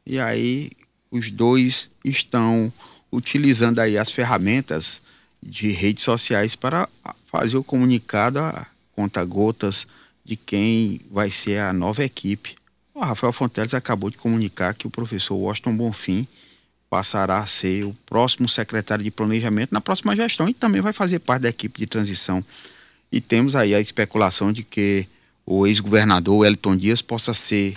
E 0.06 0.20
aí 0.20 0.72
os 1.10 1.32
dois 1.32 1.90
estão 2.04 2.72
utilizando 3.10 3.80
aí 3.80 3.98
as 3.98 4.12
ferramentas 4.12 5.02
de 5.42 5.72
redes 5.72 6.04
sociais 6.04 6.56
para 6.56 6.88
fazer 7.32 7.58
o 7.58 7.64
comunicado 7.64 8.40
a 8.40 8.68
conta 8.94 9.24
gotas 9.24 9.88
de 10.26 10.36
quem 10.36 11.00
vai 11.10 11.32
ser 11.32 11.60
a 11.60 11.72
nova 11.72 12.04
equipe. 12.04 12.56
O 12.94 13.00
Rafael 13.00 13.32
Fonteles 13.32 13.74
acabou 13.74 14.10
de 14.10 14.18
comunicar 14.18 14.74
que 14.74 14.86
o 14.86 14.90
professor 14.90 15.36
Washington 15.36 15.76
Bonfim 15.76 16.28
passará 16.90 17.38
a 17.38 17.48
ser 17.48 17.86
o 17.86 17.96
próximo 18.06 18.50
secretário 18.50 19.04
de 19.04 19.12
planejamento 19.12 19.72
na 19.72 19.80
próxima 19.80 20.16
gestão 20.16 20.50
e 20.50 20.54
também 20.54 20.82
vai 20.82 20.92
fazer 20.92 21.20
parte 21.20 21.44
da 21.44 21.50
equipe 21.50 21.80
de 21.80 21.88
transição. 21.88 22.44
E 23.12 23.20
temos 23.20 23.56
aí 23.56 23.74
a 23.74 23.82
especulação 23.82 24.52
de 24.52 24.64
que 24.64 25.08
o 25.46 25.66
ex-governador 25.66 26.46
Elton 26.46 26.76
Dias 26.76 27.02
possa 27.02 27.34
ser 27.34 27.76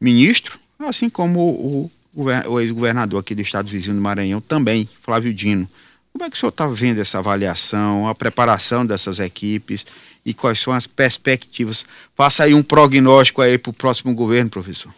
ministro, 0.00 0.58
assim 0.78 1.08
como 1.08 1.40
o, 1.40 1.90
o 2.14 2.60
ex-governador 2.60 3.20
aqui 3.20 3.34
do 3.34 3.40
estado 3.40 3.70
vizinho 3.70 3.94
do 3.94 4.00
Maranhão 4.00 4.40
também, 4.40 4.88
Flávio 5.02 5.32
Dino. 5.32 5.68
Como 6.12 6.24
é 6.24 6.30
que 6.30 6.36
o 6.36 6.38
senhor 6.38 6.50
está 6.50 6.66
vendo 6.66 7.00
essa 7.00 7.18
avaliação, 7.18 8.08
a 8.08 8.14
preparação 8.14 8.84
dessas 8.84 9.18
equipes 9.18 9.86
e 10.24 10.34
quais 10.34 10.58
são 10.58 10.72
as 10.72 10.86
perspectivas? 10.86 11.86
Faça 12.16 12.44
aí 12.44 12.52
um 12.52 12.62
prognóstico 12.62 13.40
aí 13.40 13.56
para 13.56 13.70
o 13.70 13.72
próximo 13.72 14.12
governo, 14.12 14.50
professor. 14.50 14.92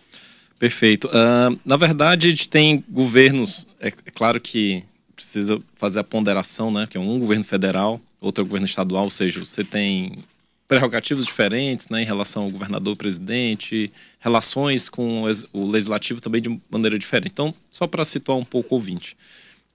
Perfeito. 0.59 1.09
Uh, 1.09 1.59
na 1.65 1.77
verdade, 1.77 2.29
a 2.29 2.31
gente 2.31 2.49
tem 2.49 2.83
governos, 2.89 3.67
é, 3.81 3.89
é, 3.89 4.11
claro 4.13 4.41
que 4.41 4.83
precisa 5.15 5.59
fazer 5.75 6.01
a 6.01 6.05
ponderação, 6.05 6.71
né? 6.71 6.87
Que 6.89 6.97
é 6.97 7.01
um 7.01 7.19
governo 7.19 7.45
federal, 7.45 8.01
outro 8.23 8.45
governo 8.45 8.67
estadual, 8.67 9.05
ou 9.05 9.11
seja, 9.11 9.45
você 9.45 9.63
tem 9.63 10.19
prerrogativas 10.69 11.27
diferentes 11.27 11.89
né, 11.91 12.01
em 12.01 12.07
relação 12.07 12.45
ao 12.45 12.51
governador, 12.51 12.97
presidente, 12.97 13.93
relações 14.19 14.89
com 14.89 15.25
o 15.53 15.71
legislativo 15.71 16.21
também 16.21 16.41
de 16.41 16.61
maneira 16.71 16.99
diferente. 16.99 17.33
Então, 17.33 17.53
só 17.69 17.87
para 17.87 18.05
situar 18.07 18.39
um 18.39 18.45
pouco 18.45 18.75
o 18.75 18.79
ouvinte. 18.79 19.15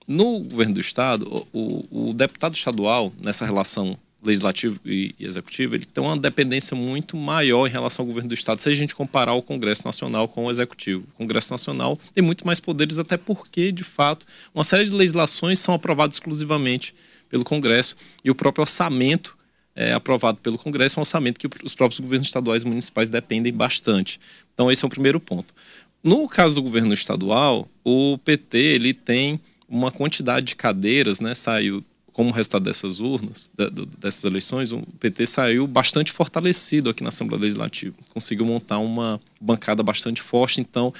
No 0.08 0.40
governo 0.40 0.74
do 0.74 0.80
estado, 0.80 1.46
o, 1.52 2.08
o 2.08 2.12
deputado 2.14 2.54
estadual, 2.54 3.12
nessa 3.20 3.44
relação 3.44 3.96
legislativo 4.22 4.80
e 4.84 5.14
executivo, 5.18 5.74
ele 5.74 5.84
tem 5.84 6.02
uma 6.02 6.16
dependência 6.16 6.76
muito 6.76 7.16
maior 7.16 7.66
em 7.66 7.70
relação 7.70 8.02
ao 8.02 8.06
governo 8.06 8.28
do 8.28 8.34
estado, 8.34 8.60
se 8.60 8.68
a 8.68 8.74
gente 8.74 8.94
comparar 8.94 9.32
o 9.34 9.42
Congresso 9.42 9.84
Nacional 9.84 10.26
com 10.26 10.46
o 10.46 10.50
executivo. 10.50 11.04
O 11.14 11.18
Congresso 11.18 11.52
Nacional 11.52 11.98
tem 12.14 12.22
muito 12.22 12.46
mais 12.46 12.58
poderes, 12.58 12.98
até 12.98 13.16
porque, 13.16 13.70
de 13.70 13.84
fato, 13.84 14.26
uma 14.54 14.64
série 14.64 14.86
de 14.86 14.96
legislações 14.96 15.60
são 15.60 15.74
aprovadas 15.74 16.16
exclusivamente 16.16 16.94
pelo 17.30 17.44
Congresso 17.44 17.96
e 18.24 18.30
o 18.30 18.34
próprio 18.34 18.62
orçamento 18.62 19.38
é, 19.78 19.92
aprovado 19.92 20.38
pelo 20.38 20.58
Congresso 20.58 20.98
é 20.98 21.00
um 21.00 21.02
orçamento 21.02 21.38
que 21.38 21.48
os 21.64 21.72
próprios 21.72 22.00
governos 22.00 22.26
estaduais 22.26 22.64
e 22.64 22.66
municipais 22.66 23.10
dependem 23.10 23.52
bastante. 23.52 24.18
Então, 24.52 24.72
esse 24.72 24.84
é 24.84 24.86
o 24.86 24.90
primeiro 24.90 25.20
ponto. 25.20 25.54
No 26.02 26.28
caso 26.28 26.56
do 26.56 26.62
governo 26.62 26.92
estadual, 26.92 27.68
o 27.84 28.18
PT 28.18 28.58
ele 28.58 28.92
tem 28.92 29.40
uma 29.68 29.92
quantidade 29.92 30.46
de 30.46 30.56
cadeiras, 30.56 31.20
né? 31.20 31.32
Saiu 31.32 31.84
como 32.18 32.32
resultado 32.32 32.64
dessas 32.64 32.98
urnas, 32.98 33.48
dessas 33.96 34.24
eleições, 34.24 34.72
o 34.72 34.82
PT 34.98 35.24
saiu 35.24 35.68
bastante 35.68 36.10
fortalecido 36.10 36.90
aqui 36.90 37.00
na 37.00 37.10
Assembleia 37.10 37.42
Legislativa. 37.42 37.94
Conseguiu 38.12 38.44
montar 38.44 38.80
uma 38.80 39.20
bancada 39.40 39.84
bastante 39.84 40.20
forte, 40.20 40.60
então, 40.60 40.92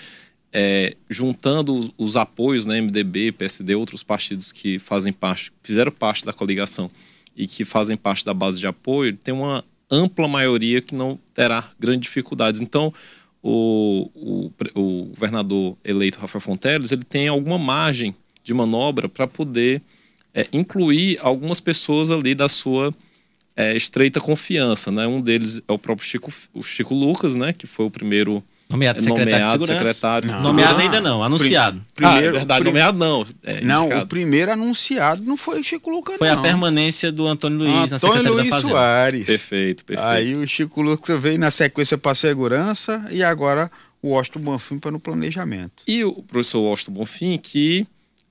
é, 0.53 0.97
juntando 1.11 1.77
os, 1.77 1.91
os, 1.99 2.15
apoios, 2.15 2.67
né, 2.67 2.81
MDB, 2.81 3.33
PSD, 3.33 3.75
outros 3.75 4.05
partidos 4.05 4.53
que 4.53 4.79
fazem 4.79 5.13
parte, 5.13 5.51
fizeram 5.61 5.91
parte 5.91 6.25
da 6.25 6.33
coligação 6.33 6.89
e 7.37 7.49
que 7.49 7.65
fazem 7.65 7.97
parte 7.97 8.25
da 8.25 8.33
base 8.33 8.61
de 8.61 8.69
apoio, 8.69 9.17
tem 9.17 9.35
uma 9.35 9.65
ampla 9.91 10.29
maioria 10.29 10.81
que 10.81 10.95
não 10.95 11.19
terá 11.35 11.69
grandes 11.81 12.03
dificuldades. 12.03 12.61
Então, 12.61 12.95
o, 13.43 14.09
o, 14.15 14.53
o 14.81 15.05
governador 15.07 15.77
eleito 15.85 16.21
Rafael 16.21 16.41
Fonteles, 16.41 16.93
ele 16.93 17.03
tem 17.03 17.27
alguma 17.27 17.59
margem 17.59 18.15
de 18.45 18.55
manobra 18.55 19.09
para 19.09 19.27
poder 19.27 19.83
é, 20.38 20.47
incluir 20.52 21.18
algumas 21.21 21.59
pessoas 21.59 22.11
ali 22.11 22.35
da 22.35 22.49
sua 22.49 22.95
é, 23.57 23.76
estreita 23.76 24.21
confiança, 24.21 24.90
né? 24.92 25.07
Um 25.07 25.21
deles 25.21 25.61
é 25.66 25.73
o 25.73 25.78
próprio 25.78 26.07
Chico, 26.07 26.33
o 26.54 26.62
Chico 26.62 26.95
Lucas, 26.95 27.35
né? 27.35 27.52
Que 27.52 27.66
foi 27.66 27.87
o 27.87 27.90
primeiro 27.90 28.42
Nomeado 28.71 29.02
secretário 29.02 29.33
nomeado 29.33 29.59
de 29.59 29.66
segurança. 29.66 29.95
secretário. 29.95 30.30
Não. 30.30 30.42
Nomeado 30.42 30.80
ainda 30.80 31.00
não, 31.00 31.25
anunciado. 31.25 31.80
Primeiro, 31.95 32.26
ah, 32.26 32.28
é 32.28 32.33
verdade, 32.33 32.61
prim... 32.61 32.71
nomeado 32.71 32.99
não. 32.99 33.26
É 33.42 33.61
não, 33.62 33.88
o 33.88 34.07
primeiro 34.07 34.52
anunciado 34.52 35.25
não 35.25 35.37
foi 35.37 35.61
o 35.61 35.64
Chico 35.64 35.90
Lucas, 35.90 36.18
foi 36.18 36.28
não. 36.28 36.38
a 36.38 36.42
permanência 36.42 37.11
do 37.11 37.26
Antônio 37.26 37.59
Luiz 37.59 37.73
Antônio 37.73 37.90
na 37.90 37.99
Secretaria 37.99 38.30
Luiz 38.30 38.50
da 38.50 38.57
Fazenda. 38.57 38.73
Soares. 38.73 39.26
Perfeito, 39.26 39.85
perfeito. 39.85 40.09
Aí 40.09 40.37
o 40.37 40.47
Chico 40.47 40.83
Lucas 40.83 41.21
veio 41.21 41.38
na 41.38 41.50
sequência 41.50 41.99
para 41.99 42.14
segurança 42.14 43.09
e 43.11 43.25
agora 43.25 43.71
o 44.02 44.11
Washington 44.11 44.40
Bonfim 44.40 44.78
para 44.78 44.90
no 44.90 45.00
planejamento. 45.00 45.83
E 45.87 46.04
o 46.04 46.23
professor 46.23 46.61
Washington 46.61 46.92
Bonfim, 46.92 47.38
que 47.38 47.87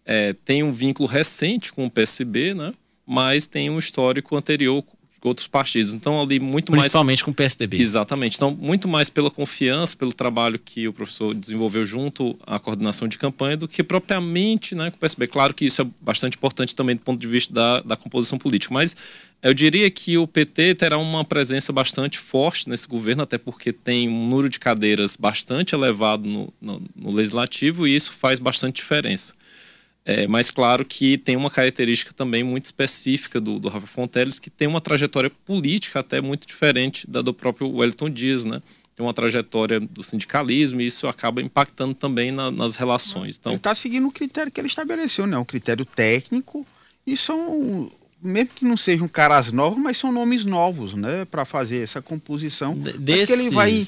é, 0.08 0.34
tem 0.46 0.64
um 0.64 0.72
vínculo 0.72 1.08
recente 1.08 1.74
com 1.74 1.86
o 1.86 1.92
PSB, 1.92 2.54
né? 2.54 2.74
mas 3.06 3.46
tem 3.46 3.70
um 3.70 3.78
histórico 3.78 4.36
anterior 4.36 4.82
com 4.82 5.30
outros 5.30 5.48
partidos. 5.48 5.94
Então, 5.94 6.22
ali 6.22 6.40
muito 6.40 6.72
Principalmente 6.72 7.20
mais. 7.20 7.24
com 7.24 7.32
o 7.32 7.34
PSDB. 7.34 7.78
Exatamente. 7.78 8.36
Então, 8.36 8.52
muito 8.52 8.88
mais 8.88 9.10
pela 9.10 9.30
confiança, 9.32 9.96
pelo 9.98 10.14
trabalho 10.14 10.60
que 10.60 10.88
o 10.88 10.94
professor 10.94 11.34
desenvolveu 11.34 11.84
junto 11.84 12.38
à 12.46 12.60
coordenação 12.60 13.08
de 13.08 13.18
campanha, 13.18 13.58
do 13.58 13.68
que 13.68 13.84
propriamente 13.84 14.76
né, 14.76 14.90
com 14.92 14.98
o 14.98 15.00
PSB. 15.00 15.28
Claro 15.28 15.54
que 15.54 15.66
isso 15.66 15.82
é 15.82 15.86
bastante 16.00 16.38
importante 16.38 16.76
também 16.76 16.96
do 16.96 17.02
ponto 17.02 17.20
de 17.20 17.28
vista 17.28 17.54
da, 17.54 17.82
da 17.82 17.96
composição 17.96 18.38
política, 18.38 18.74
mas 18.74 18.96
eu 19.42 19.54
diria 19.54 19.90
que 19.90 20.18
o 20.18 20.28
PT 20.28 20.76
terá 20.76 20.98
uma 20.98 21.24
presença 21.24 21.74
bastante 21.74 22.18
forte 22.18 22.70
nesse 22.70 22.88
governo, 22.88 23.24
até 23.24 23.38
porque 23.38 23.74
tem 23.74 24.08
um 24.08 24.30
número 24.30 24.50
de 24.50 24.60
cadeiras 24.60 25.16
bastante 25.16 25.76
elevado 25.76 26.28
no, 26.28 26.54
no, 26.62 26.82
no 26.96 27.12
legislativo 27.12 27.88
e 27.88 27.96
isso 27.96 28.14
faz 28.14 28.40
bastante 28.40 28.78
diferença. 28.78 29.34
É, 30.10 30.26
mas 30.26 30.50
claro 30.50 30.86
que 30.86 31.18
tem 31.18 31.36
uma 31.36 31.50
característica 31.50 32.14
também 32.14 32.42
muito 32.42 32.64
específica 32.64 33.42
do, 33.42 33.60
do 33.60 33.68
Rafa 33.68 33.86
Fonteles, 33.86 34.40
que 34.40 34.50
tem 34.50 34.66
uma 34.66 34.80
trajetória 34.80 35.30
política 35.30 36.00
até 36.00 36.22
muito 36.22 36.48
diferente 36.48 37.06
da 37.06 37.22
do 37.22 37.34
próprio 37.34 37.70
Wellington 37.70 38.10
Dias, 38.10 38.46
né? 38.46 38.62
Tem 38.96 39.06
uma 39.06 39.14
trajetória 39.14 39.82
do 39.82 40.02
sindicalismo 40.02 40.80
e 40.80 40.86
isso 40.86 41.10
acaba 41.10 41.42
impactando 41.42 41.94
também 41.94 42.32
na, 42.32 42.50
nas 42.50 42.78
relações. 42.78 43.38
Então, 43.38 43.52
ele 43.52 43.58
está 43.58 43.76
seguindo 43.76 44.08
o 44.08 44.12
critério 44.12 44.50
que 44.50 44.62
ele 44.62 44.70
estabeleceu, 44.70 45.28
né? 45.28 45.38
Um 45.38 45.44
critério 45.44 45.84
técnico 45.84 46.66
e 47.06 47.18
são 47.18 47.92
mesmo 48.22 48.52
que 48.56 48.64
não 48.64 48.78
sejam 48.78 49.10
caras 49.10 49.52
novos, 49.52 49.78
mas 49.78 49.98
são 49.98 50.12
nomes 50.12 50.46
novos, 50.46 50.94
né, 50.94 51.26
para 51.26 51.46
fazer 51.46 51.84
essa 51.84 52.02
composição. 52.02 52.76
Desses... 52.76 53.30
Acho 53.30 53.34
que 53.34 53.48
ele 53.48 53.54
vai 53.54 53.86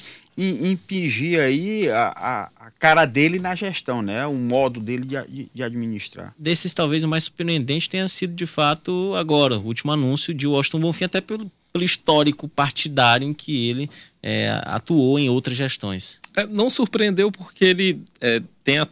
impingir 0.48 1.40
aí 1.40 1.88
a, 1.88 2.08
a, 2.16 2.66
a, 2.66 2.70
cara 2.78 3.04
dele 3.04 3.38
na 3.38 3.54
gestão, 3.54 4.00
né? 4.00 4.26
O 4.26 4.34
modo 4.34 4.80
dele 4.80 5.04
de, 5.04 5.48
de, 5.54 5.62
administrar. 5.62 6.34
Desses, 6.38 6.72
talvez 6.72 7.04
o 7.04 7.08
mais 7.08 7.24
surpreendente 7.24 7.88
tenha 7.88 8.08
sido, 8.08 8.34
de 8.34 8.46
fato, 8.46 9.14
agora, 9.16 9.58
o 9.58 9.66
último 9.66 9.92
anúncio 9.92 10.32
de 10.32 10.46
Washington 10.46 10.80
Bonfim, 10.80 11.04
até 11.04 11.20
pelo, 11.20 11.50
pelo 11.72 11.84
histórico 11.84 12.48
partidário 12.48 13.26
em 13.26 13.34
que 13.34 13.68
ele 13.68 13.90
é, 14.22 14.60
atuou 14.64 15.18
em 15.18 15.28
outras 15.28 15.56
gestões. 15.56 16.18
É, 16.36 16.46
não 16.46 16.70
surpreendeu 16.70 17.30
porque 17.30 17.64
ele 17.64 18.02
é, 18.20 18.42
tem, 18.64 18.78
a, 18.78 18.88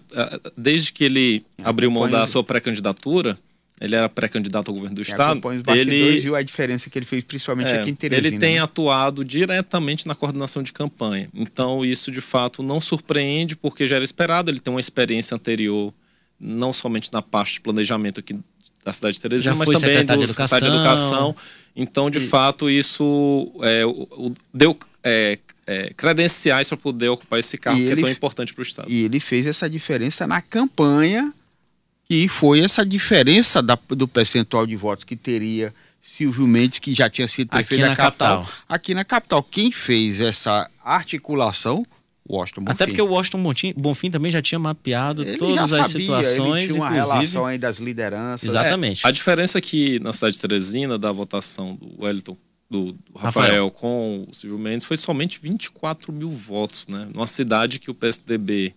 desde 0.57 0.93
que 0.93 1.05
ele 1.05 1.45
abriu 1.62 1.90
mão 1.90 2.09
da 2.09 2.26
sua 2.26 2.43
pré-candidatura, 2.43 3.38
ele 3.80 3.94
era 3.94 4.08
pré-candidato 4.08 4.68
ao 4.68 4.75
governo 4.75 4.97
do 4.97 5.02
estado. 5.02 5.40
Ele 5.68 6.20
viu 6.20 6.35
a 6.35 6.42
diferença 6.42 6.90
que 6.90 6.99
ele 6.99 7.06
fez, 7.06 7.23
principalmente 7.23 7.68
é, 7.68 7.80
aqui 7.80 7.90
em 7.90 7.94
Teresina. 7.94 8.28
Ele 8.28 8.38
tem 8.38 8.56
né? 8.56 8.62
atuado 8.62 9.25
diretamente 9.25 10.06
na 10.06 10.14
coordenação 10.14 10.62
de 10.62 10.73
campanha. 10.73 11.28
Então, 11.32 11.85
isso 11.85 12.11
de 12.11 12.20
fato 12.20 12.62
não 12.62 12.80
surpreende, 12.80 13.54
porque 13.54 13.87
já 13.87 13.97
era 13.97 14.04
esperado. 14.04 14.50
Ele 14.50 14.58
tem 14.58 14.73
uma 14.73 14.80
experiência 14.80 15.35
anterior, 15.35 15.92
não 16.40 16.73
somente 16.73 17.12
na 17.12 17.23
parte 17.23 17.54
de 17.54 17.61
planejamento 17.61 18.18
aqui 18.18 18.37
da 18.85 18.92
cidade 18.92 19.14
de 19.14 19.20
Teresina, 19.20 19.54
mas 19.54 19.68
também 19.68 20.04
do 20.04 20.16
de 20.16 20.28
secretário 20.28 20.70
de 20.70 20.76
Educação. 20.76 21.37
Então, 21.76 22.11
de 22.11 22.18
e... 22.18 22.26
fato, 22.26 22.68
isso 22.68 23.52
é, 23.62 23.87
o, 23.87 24.35
deu 24.52 24.76
é, 25.04 25.38
é, 25.66 25.92
credenciais 25.97 26.68
para 26.68 26.76
poder 26.76 27.08
ocupar 27.11 27.38
esse 27.38 27.56
cargo 27.56 27.80
que 27.80 27.92
é 27.92 27.97
tão 27.97 28.11
importante 28.11 28.52
para 28.52 28.61
o 28.61 28.64
Estado. 28.64 28.90
E 28.90 29.04
ele 29.04 29.20
fez 29.20 29.47
essa 29.47 29.70
diferença 29.70 30.26
na 30.26 30.40
campanha 30.40 31.32
e 32.11 32.29
foi 32.29 32.61
essa 32.61 32.85
diferença 32.85 33.62
da, 33.62 33.79
do 33.91 34.09
percentual 34.09 34.67
de 34.67 34.77
votos 34.77 35.05
que 35.05 35.15
teria 35.15 35.75
Silvio 36.00 36.47
Mendes, 36.47 36.79
que 36.79 36.95
já 36.95 37.11
tinha 37.11 37.29
sido 37.29 37.49
prefeito 37.49 37.83
da 37.83 37.95
capital. 37.95 38.43
capital. 38.43 38.65
Aqui 38.69 38.95
na 38.95 39.05
capital, 39.05 39.43
quem 39.43 39.71
fez 39.71 40.21
essa 40.21 40.69
articulação? 40.83 41.85
Washington 42.27 42.62
Bonfim. 42.62 42.75
Até 42.75 42.87
porque 42.87 43.03
o 43.03 43.07
Washington 43.07 43.53
Bonfim 43.77 44.11
também 44.11 44.31
já 44.31 44.43
tinha 44.43 44.59
mapeado 44.59 45.23
ele 45.23 45.38
todas 45.38 45.73
as 45.73 45.88
sabia, 45.88 46.00
situações. 46.00 46.65
Ele 46.65 46.73
tinha 46.73 46.83
uma 46.83 46.91
inclusive... 46.91 47.15
relação 47.15 47.47
aí 47.47 47.59
das 47.59 47.79
lideranças. 47.79 48.49
Exatamente. 48.49 49.05
É, 49.05 49.09
a 49.09 49.11
diferença 49.11 49.59
aqui 49.59 49.99
na 50.00 50.12
cidade 50.12 50.35
de 50.35 50.41
Teresina, 50.41 50.99
da 50.99 51.11
votação 51.11 51.75
do 51.75 52.03
Wellington, 52.03 52.37
do, 52.71 52.93
do 52.93 52.99
Rafael, 53.15 53.45
Rafael, 53.45 53.71
com 53.71 54.27
o 54.31 54.35
Silvio 54.35 54.59
Mendes, 54.59 54.87
foi 54.87 54.97
somente 54.97 55.38
24 55.43 56.12
mil 56.12 56.31
votos, 56.31 56.87
né? 56.87 57.09
Numa 57.15 57.27
cidade 57.27 57.79
que 57.79 57.91
o 57.91 57.95
PSDB, 57.95 58.75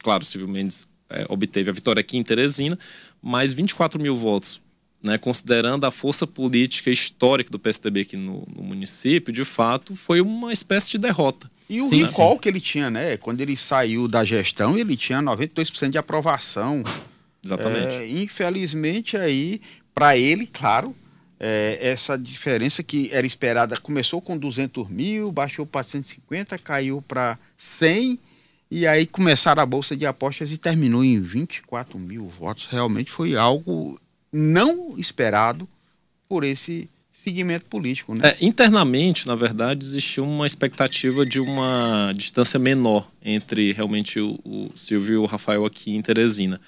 claro, 0.00 0.24
Silvio 0.24 0.48
Mendes 0.48 0.88
é, 1.10 1.26
obteve 1.28 1.70
a 1.70 1.72
vitória 1.72 2.00
aqui 2.00 2.16
em 2.16 2.22
Teresina, 2.22 2.78
mais 3.22 3.52
24 3.52 4.00
mil 4.00 4.16
votos 4.16 4.60
né, 5.02 5.16
considerando 5.16 5.84
a 5.84 5.90
força 5.90 6.26
política 6.26 6.90
histórica 6.90 7.50
do 7.50 7.58
PSDB 7.58 8.00
aqui 8.02 8.16
no, 8.16 8.44
no 8.54 8.62
município, 8.62 9.32
de 9.32 9.44
fato, 9.44 9.94
foi 9.94 10.20
uma 10.20 10.52
espécie 10.52 10.90
de 10.90 10.98
derrota. 10.98 11.50
E 11.68 11.80
o 11.80 11.88
sim, 11.88 12.04
recall 12.04 12.32
sim. 12.34 12.38
que 12.38 12.48
ele 12.48 12.60
tinha, 12.60 12.90
né? 12.90 13.16
Quando 13.16 13.40
ele 13.40 13.56
saiu 13.56 14.08
da 14.08 14.24
gestão, 14.24 14.76
ele 14.76 14.96
tinha 14.96 15.20
92% 15.20 15.90
de 15.90 15.98
aprovação. 15.98 16.82
Exatamente. 17.44 17.96
É, 17.96 18.08
infelizmente, 18.08 19.16
aí, 19.16 19.60
para 19.94 20.16
ele, 20.16 20.46
claro, 20.46 20.96
é, 21.38 21.78
essa 21.80 22.16
diferença 22.18 22.82
que 22.82 23.10
era 23.12 23.26
esperada 23.26 23.76
começou 23.76 24.20
com 24.20 24.36
200 24.36 24.88
mil, 24.88 25.30
baixou 25.30 25.66
para 25.66 25.84
150, 25.84 26.56
caiu 26.58 27.02
para 27.06 27.38
100 27.56 28.18
e 28.70 28.86
aí 28.86 29.06
começaram 29.06 29.62
a 29.62 29.66
bolsa 29.66 29.96
de 29.96 30.06
apostas 30.06 30.50
e 30.50 30.58
terminou 30.58 31.02
em 31.02 31.20
24 31.20 31.98
mil 31.98 32.28
votos. 32.28 32.66
Realmente 32.66 33.10
foi 33.10 33.36
algo 33.36 33.98
não 34.32 34.98
esperado 34.98 35.66
por 36.28 36.44
esse 36.44 36.88
segmento 37.10 37.64
político. 37.64 38.14
Né? 38.14 38.20
É, 38.24 38.36
internamente, 38.40 39.26
na 39.26 39.34
verdade, 39.34 39.84
existiu 39.84 40.24
uma 40.24 40.46
expectativa 40.46 41.26
de 41.26 41.40
uma 41.40 42.12
distância 42.14 42.58
menor 42.58 43.10
entre 43.24 43.72
realmente 43.72 44.20
o, 44.20 44.38
o 44.44 44.70
Silvio 44.74 45.14
e 45.14 45.16
o 45.16 45.24
Rafael 45.24 45.64
aqui 45.64 45.96
em 45.96 46.02
Teresina. 46.02 46.60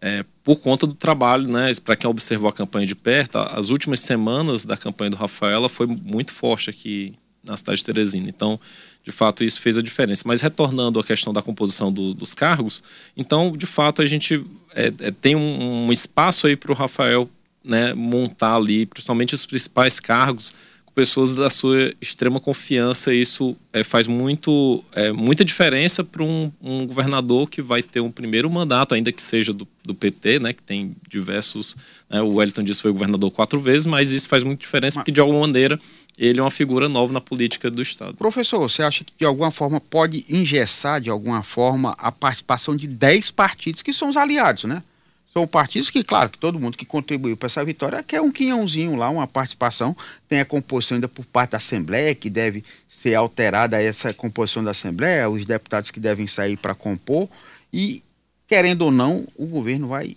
É, 0.00 0.24
por 0.44 0.60
conta 0.60 0.86
do 0.86 0.94
trabalho, 0.94 1.48
né? 1.48 1.72
Para 1.84 1.96
quem 1.96 2.08
observou 2.08 2.48
a 2.48 2.52
campanha 2.52 2.86
de 2.86 2.94
perto, 2.94 3.36
as 3.36 3.68
últimas 3.68 4.00
semanas 4.00 4.64
da 4.64 4.76
campanha 4.76 5.10
do 5.10 5.16
Rafael 5.16 5.68
foi 5.68 5.88
muito 5.88 6.32
forte 6.32 6.70
aqui 6.70 7.14
na 7.42 7.56
cidade 7.56 7.78
de 7.78 7.84
Teresina. 7.84 8.28
Então, 8.28 8.60
de 9.04 9.12
fato, 9.12 9.42
isso 9.42 9.60
fez 9.60 9.78
a 9.78 9.82
diferença. 9.82 10.24
Mas 10.26 10.40
retornando 10.40 11.00
à 11.00 11.04
questão 11.04 11.32
da 11.32 11.40
composição 11.40 11.90
do, 11.90 12.12
dos 12.12 12.34
cargos, 12.34 12.82
então, 13.16 13.56
de 13.56 13.66
fato, 13.66 14.02
a 14.02 14.06
gente 14.06 14.44
é, 14.74 14.92
é, 15.00 15.10
tem 15.10 15.34
um, 15.34 15.86
um, 15.86 15.92
espaço 15.92 16.46
aí 16.46 16.56
para 16.56 16.70
o 16.70 16.74
Rafael 16.74 17.28
né, 17.64 17.94
montar 17.94 18.56
ali, 18.56 18.86
principalmente 18.86 19.34
os 19.34 19.46
principais 19.46 19.98
cargos, 19.98 20.54
com 20.84 20.92
pessoas 20.92 21.34
da 21.34 21.48
sua 21.48 21.92
extrema 22.00 22.38
confiança. 22.38 23.14
Isso 23.14 23.56
é, 23.72 23.82
faz 23.82 24.06
muito, 24.06 24.84
é, 24.92 25.10
muita 25.10 25.44
diferença 25.44 26.04
para 26.04 26.22
um, 26.22 26.52
um, 26.62 26.86
governador 26.86 27.48
que 27.48 27.62
vai 27.62 27.82
ter 27.82 28.00
um 28.00 28.10
primeiro 28.10 28.50
mandato, 28.50 28.94
ainda 28.94 29.10
que 29.10 29.22
seja 29.22 29.52
do, 29.52 29.66
do 29.82 29.94
PT, 29.94 30.38
né, 30.38 30.52
que 30.52 30.62
tem 30.62 30.94
diversos. 31.08 31.76
Né, 32.10 32.20
o 32.20 32.34
Wellington 32.34 32.62
disse 32.62 32.80
que 32.80 32.82
foi 32.82 32.92
governador 32.92 33.30
quatro 33.30 33.58
vezes, 33.58 33.86
mas 33.86 34.12
isso 34.12 34.28
faz 34.28 34.42
muita 34.42 34.60
diferença, 34.60 35.00
porque 35.00 35.12
de 35.12 35.20
alguma 35.20 35.40
maneira 35.40 35.80
ele 36.18 36.40
é 36.40 36.42
uma 36.42 36.50
figura 36.50 36.88
nova 36.88 37.12
na 37.12 37.20
política 37.20 37.70
do 37.70 37.80
Estado. 37.80 38.14
Professor, 38.14 38.58
você 38.58 38.82
acha 38.82 39.04
que 39.04 39.12
de 39.16 39.24
alguma 39.24 39.50
forma 39.50 39.80
pode 39.80 40.24
engessar, 40.28 41.00
de 41.00 41.08
alguma 41.08 41.42
forma, 41.42 41.94
a 41.98 42.10
participação 42.10 42.74
de 42.74 42.88
10 42.88 43.30
partidos, 43.30 43.82
que 43.82 43.92
são 43.92 44.10
os 44.10 44.16
aliados, 44.16 44.64
né? 44.64 44.82
São 45.28 45.46
partidos 45.46 45.90
que, 45.90 46.02
claro, 46.02 46.30
que 46.30 46.38
todo 46.38 46.58
mundo 46.58 46.76
que 46.76 46.86
contribuiu 46.86 47.36
para 47.36 47.46
essa 47.46 47.64
vitória 47.64 48.02
quer 48.02 48.20
um 48.20 48.32
quinhãozinho 48.32 48.96
lá, 48.96 49.10
uma 49.10 49.26
participação. 49.26 49.94
Tem 50.28 50.40
a 50.40 50.44
composição 50.44 50.96
ainda 50.96 51.06
por 51.06 51.24
parte 51.24 51.50
da 51.50 51.58
Assembleia, 51.58 52.14
que 52.14 52.30
deve 52.30 52.64
ser 52.88 53.14
alterada 53.14 53.80
essa 53.80 54.12
composição 54.12 54.64
da 54.64 54.70
Assembleia, 54.70 55.28
os 55.28 55.44
deputados 55.44 55.90
que 55.90 56.00
devem 56.00 56.26
sair 56.26 56.56
para 56.56 56.74
compor. 56.74 57.28
E, 57.72 58.02
querendo 58.48 58.82
ou 58.82 58.90
não, 58.90 59.28
o 59.36 59.46
governo 59.46 59.88
vai 59.88 60.16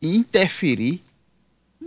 interferir 0.00 1.02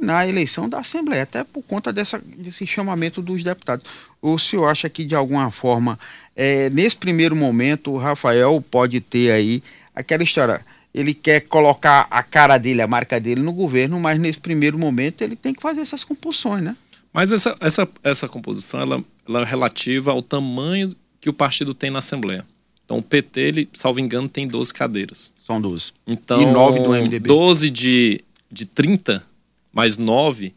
na 0.06 0.28
eleição 0.28 0.70
da 0.70 0.80
Assembleia, 0.80 1.24
até 1.24 1.44
por 1.44 1.64
conta 1.64 1.92
dessa, 1.92 2.22
desse 2.38 2.66
chamamento 2.66 3.22
dos 3.22 3.44
deputados. 3.44 3.86
O 4.22 4.38
senhor 4.38 4.68
acha 4.68 4.88
que, 4.88 5.04
de 5.04 5.16
alguma 5.16 5.50
forma, 5.52 6.00
é, 6.36 6.70
nesse 6.70 6.96
primeiro 6.96 7.36
momento, 7.36 7.92
o 7.92 7.98
Rafael 7.98 8.64
pode 8.70 9.02
ter 9.02 9.32
aí 9.32 9.64
aquela 9.96 10.24
história. 10.24 10.64
Ele 10.94 11.14
quer 11.14 11.42
colocar 11.42 12.08
a 12.10 12.22
cara 12.22 12.58
dele, 12.58 12.82
a 12.82 12.88
marca 12.88 13.20
dele 13.20 13.42
no 13.42 13.52
governo, 13.52 14.00
mas 14.00 14.20
nesse 14.20 14.40
primeiro 14.40 14.78
momento 14.78 15.22
ele 15.24 15.36
tem 15.36 15.54
que 15.54 15.62
fazer 15.62 15.82
essas 15.82 16.04
compulsões, 16.04 16.64
né? 16.64 16.78
Mas 17.12 17.32
essa, 17.32 17.56
essa, 17.60 17.88
essa 18.04 18.28
composição 18.28 18.80
ela, 18.80 19.04
ela 19.28 19.42
é 19.42 19.46
relativa 19.46 20.12
ao 20.12 20.22
tamanho 20.22 20.96
que 21.20 21.30
o 21.30 21.34
partido 21.34 21.74
tem 21.74 21.90
na 21.90 22.00
Assembleia. 22.00 22.46
Então 22.86 23.00
o 23.00 23.02
PT, 23.02 23.42
ele, 23.42 23.70
salvo 23.74 24.00
engano, 24.00 24.30
tem 24.30 24.48
12 24.48 24.74
cadeiras. 24.74 25.32
São 25.46 25.60
12. 25.60 25.92
Então, 26.06 26.42
e 26.42 26.46
9 26.46 26.80
do 26.80 26.90
MDB. 26.92 27.28
12 27.28 27.70
de, 27.70 28.24
de 28.52 28.66
30 28.66 29.24
mais 29.76 29.98
9 29.98 30.54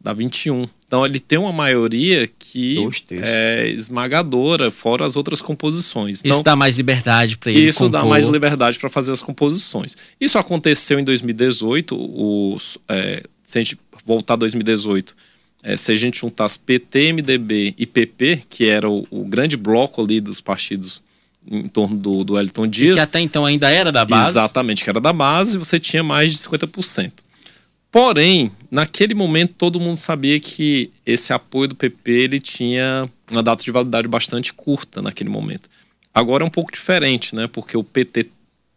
dá 0.00 0.12
21. 0.12 0.68
Então 0.86 1.04
ele 1.04 1.20
tem 1.20 1.38
uma 1.38 1.52
maioria 1.52 2.28
que 2.38 2.76
é 3.10 3.68
esmagadora, 3.68 4.70
fora 4.70 5.04
as 5.04 5.14
outras 5.14 5.40
composições. 5.40 6.20
Então, 6.20 6.32
isso 6.32 6.42
dá 6.42 6.56
mais 6.56 6.76
liberdade 6.76 7.36
para 7.36 7.52
ele. 7.52 7.68
Isso 7.68 7.84
compor. 7.84 7.90
dá 7.90 8.04
mais 8.04 8.24
liberdade 8.24 8.78
para 8.78 8.88
fazer 8.88 9.12
as 9.12 9.22
composições. 9.22 9.96
Isso 10.20 10.38
aconteceu 10.38 10.98
em 10.98 11.04
2018. 11.04 11.94
Os, 11.96 12.78
é, 12.88 13.22
se 13.42 13.58
a 13.58 13.62
gente 13.62 13.78
voltar 14.04 14.34
a 14.34 14.36
2018, 14.38 15.14
é, 15.62 15.76
se 15.76 15.92
a 15.92 15.96
gente 15.96 16.20
juntasse 16.20 16.58
PT, 16.58 17.12
MDB 17.12 17.74
e 17.78 17.86
PP, 17.86 18.42
que 18.48 18.68
era 18.68 18.88
o, 18.88 19.06
o 19.10 19.24
grande 19.24 19.56
bloco 19.56 20.02
ali 20.02 20.20
dos 20.20 20.40
partidos 20.40 21.02
em 21.48 21.68
torno 21.68 21.96
do, 21.96 22.24
do 22.24 22.38
Elton 22.38 22.66
Dias. 22.66 22.96
E 22.96 22.98
que 22.98 23.04
até 23.04 23.20
então 23.20 23.46
ainda 23.46 23.70
era 23.70 23.92
da 23.92 24.04
base. 24.04 24.30
Exatamente, 24.30 24.82
que 24.82 24.90
era 24.90 25.00
da 25.00 25.12
base, 25.12 25.56
você 25.56 25.78
tinha 25.78 26.02
mais 26.02 26.32
de 26.32 26.38
50%. 26.38 27.12
Porém, 27.90 28.52
naquele 28.70 29.14
momento 29.14 29.54
todo 29.54 29.80
mundo 29.80 29.96
sabia 29.96 30.38
que 30.38 30.90
esse 31.04 31.32
apoio 31.32 31.68
do 31.68 31.74
PP 31.74 32.10
ele 32.10 32.38
tinha 32.38 33.10
uma 33.30 33.42
data 33.42 33.64
de 33.64 33.70
validade 33.70 34.06
bastante 34.06 34.52
curta 34.52 35.02
naquele 35.02 35.28
momento. 35.28 35.68
Agora 36.14 36.44
é 36.44 36.46
um 36.46 36.50
pouco 36.50 36.70
diferente, 36.70 37.34
né? 37.34 37.48
Porque 37.48 37.76
o 37.76 37.82
PT, 37.82 38.28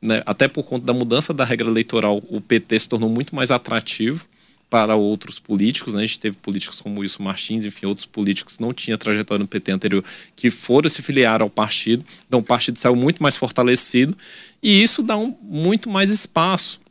né, 0.02 0.23
até 0.26 0.47
por 0.47 0.63
conta 0.63 0.86
da 0.86 0.93
mudança 0.93 1.34
da 1.34 1.45
regra 1.45 1.67
eleitoral, 1.67 2.23
o 2.28 2.41
PT 2.41 2.80
se 2.80 2.89
tornou 2.89 3.10
muito 3.10 3.36
mais 3.36 3.52
atrativo 3.52 4.26
para 4.67 4.95
outros 4.95 5.38
políticos, 5.38 5.93
né? 5.93 6.02
A 6.02 6.06
gente 6.06 6.19
teve 6.19 6.36
políticos 6.38 6.82
como 6.82 7.02
Wilson 7.02 7.21
Martins, 7.21 7.65
enfim, 7.65 7.86
outros 7.86 8.08
políticos 8.08 8.58
que 8.58 8.63
não 8.63 8.73
tinham 8.73 8.97
trajetória 8.97 9.43
no 9.43 9.47
PT 9.47 9.71
anterior 9.71 10.04
que 10.36 10.49
foram 10.49 10.89
se 10.89 11.04
filiar 11.04 11.43
ao 11.43 11.49
partido. 11.52 12.04
Então 12.28 12.39
o 12.39 12.43
partido 12.43 12.80
saiu 12.80 12.95
muito 12.95 13.21
mais 13.21 13.38
fortalecido 13.38 14.17
e 14.62 14.82
isso 14.82 15.04
dá 15.04 15.15
um, 15.15 15.36
muito 15.43 15.88
mais 15.88 16.10
espaço 16.10 16.82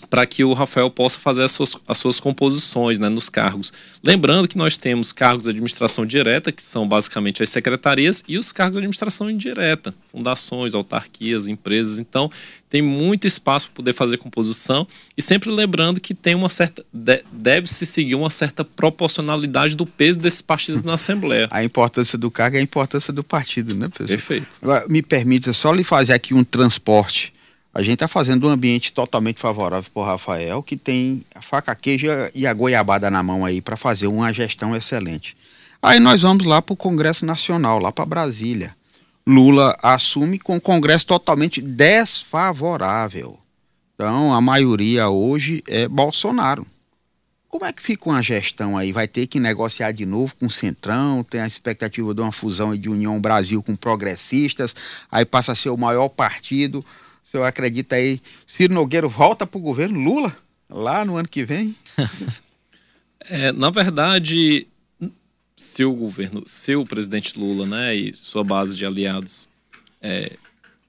para 0.00 0.26
que 0.26 0.44
o 0.44 0.52
Rafael 0.52 0.90
possa 0.90 1.18
fazer 1.18 1.42
as 1.42 1.52
suas, 1.52 1.76
as 1.86 1.98
suas 1.98 2.20
composições 2.20 2.98
né, 2.98 3.08
nos 3.08 3.28
cargos. 3.28 3.72
Lembrando 4.02 4.48
que 4.48 4.56
nós 4.56 4.76
temos 4.76 5.12
cargos 5.12 5.44
de 5.44 5.50
administração 5.50 6.06
direta, 6.06 6.52
que 6.52 6.62
são 6.62 6.86
basicamente 6.86 7.42
as 7.42 7.50
secretarias, 7.50 8.22
e 8.26 8.38
os 8.38 8.52
cargos 8.52 8.74
de 8.74 8.78
administração 8.78 9.30
indireta, 9.30 9.94
fundações, 10.10 10.74
autarquias, 10.74 11.48
empresas. 11.48 11.98
Então, 11.98 12.30
tem 12.70 12.82
muito 12.82 13.26
espaço 13.26 13.66
para 13.66 13.76
poder 13.76 13.92
fazer 13.92 14.18
composição, 14.18 14.86
e 15.16 15.22
sempre 15.22 15.50
lembrando 15.50 16.00
que 16.00 16.14
tem 16.14 16.34
uma 16.34 16.48
certa. 16.48 16.84
deve-se 17.32 17.86
seguir 17.86 18.14
uma 18.14 18.30
certa 18.30 18.64
proporcionalidade 18.64 19.74
do 19.74 19.86
peso 19.86 20.18
desses 20.18 20.42
partidos 20.42 20.82
na 20.82 20.94
Assembleia. 20.94 21.48
A 21.52 21.64
importância 21.64 22.18
do 22.18 22.30
cargo 22.30 22.56
é 22.56 22.60
a 22.60 22.62
importância 22.62 23.12
do 23.12 23.24
partido, 23.24 23.74
né, 23.74 23.88
professor? 23.88 24.08
Perfeito. 24.08 24.58
Agora, 24.62 24.86
me 24.88 25.02
permita 25.02 25.52
só 25.52 25.72
lhe 25.72 25.82
fazer 25.82 26.12
aqui 26.12 26.34
um 26.34 26.44
transporte 26.44 27.32
a 27.78 27.82
gente 27.82 27.94
está 27.94 28.08
fazendo 28.08 28.48
um 28.48 28.50
ambiente 28.50 28.92
totalmente 28.92 29.38
favorável 29.38 29.88
para 29.94 30.02
o 30.02 30.04
Rafael, 30.04 30.64
que 30.64 30.76
tem 30.76 31.24
a 31.32 31.40
faca 31.40 31.72
queijo 31.76 32.08
e 32.34 32.44
a 32.44 32.52
goiabada 32.52 33.08
na 33.08 33.22
mão 33.22 33.44
aí 33.44 33.60
para 33.60 33.76
fazer 33.76 34.08
uma 34.08 34.32
gestão 34.32 34.74
excelente. 34.74 35.36
Aí 35.80 36.00
nós 36.00 36.22
vamos 36.22 36.44
lá 36.44 36.60
para 36.60 36.72
o 36.72 36.76
Congresso 36.76 37.24
Nacional, 37.24 37.78
lá 37.78 37.92
para 37.92 38.04
Brasília. 38.04 38.74
Lula 39.24 39.78
assume 39.80 40.40
com 40.40 40.56
o 40.56 40.60
Congresso 40.60 41.06
totalmente 41.06 41.60
desfavorável. 41.60 43.38
Então, 43.94 44.34
a 44.34 44.40
maioria 44.40 45.08
hoje 45.08 45.62
é 45.68 45.86
Bolsonaro. 45.86 46.66
Como 47.48 47.64
é 47.64 47.72
que 47.72 47.80
fica 47.80 48.08
uma 48.08 48.20
gestão 48.20 48.76
aí? 48.76 48.90
Vai 48.90 49.06
ter 49.06 49.28
que 49.28 49.38
negociar 49.38 49.92
de 49.92 50.04
novo 50.04 50.34
com 50.34 50.46
o 50.46 50.50
Centrão? 50.50 51.22
Tem 51.22 51.42
a 51.42 51.46
expectativa 51.46 52.12
de 52.12 52.20
uma 52.22 52.32
fusão 52.32 52.76
de 52.76 52.88
União 52.88 53.20
Brasil 53.20 53.62
com 53.62 53.76
progressistas, 53.76 54.74
aí 55.12 55.24
passa 55.24 55.52
a 55.52 55.54
ser 55.54 55.70
o 55.70 55.76
maior 55.76 56.08
partido. 56.08 56.84
O 57.28 57.30
senhor 57.30 57.44
acredita 57.44 57.96
aí, 57.96 58.22
Ciro 58.46 58.72
Nogueira 58.72 59.06
volta 59.06 59.46
para 59.46 59.58
o 59.58 59.60
governo 59.60 60.00
Lula 60.00 60.34
lá 60.66 61.04
no 61.04 61.18
ano 61.18 61.28
que 61.28 61.44
vem? 61.44 61.76
é, 63.20 63.52
na 63.52 63.68
verdade, 63.68 64.66
se 65.54 65.84
o 65.84 65.92
governo, 65.92 66.42
se 66.46 66.74
o 66.74 66.86
presidente 66.86 67.38
Lula 67.38 67.66
né, 67.66 67.94
e 67.94 68.14
sua 68.14 68.42
base 68.42 68.74
de 68.74 68.86
aliados 68.86 69.46
é, 70.00 70.32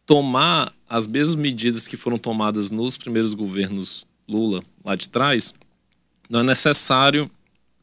tomar 0.06 0.74
as 0.90 1.06
mesmas 1.06 1.36
medidas 1.36 1.90
que 1.90 1.98
foram 1.98 2.18
tomadas 2.18 2.72
nos 2.72 2.96
primeiros 2.96 3.34
governos 3.34 4.08
Lula 4.26 4.64
lá 4.86 4.96
de 4.96 5.10
trás, 5.10 5.54
não 6.30 6.40
é 6.40 6.44
necessário 6.44 7.30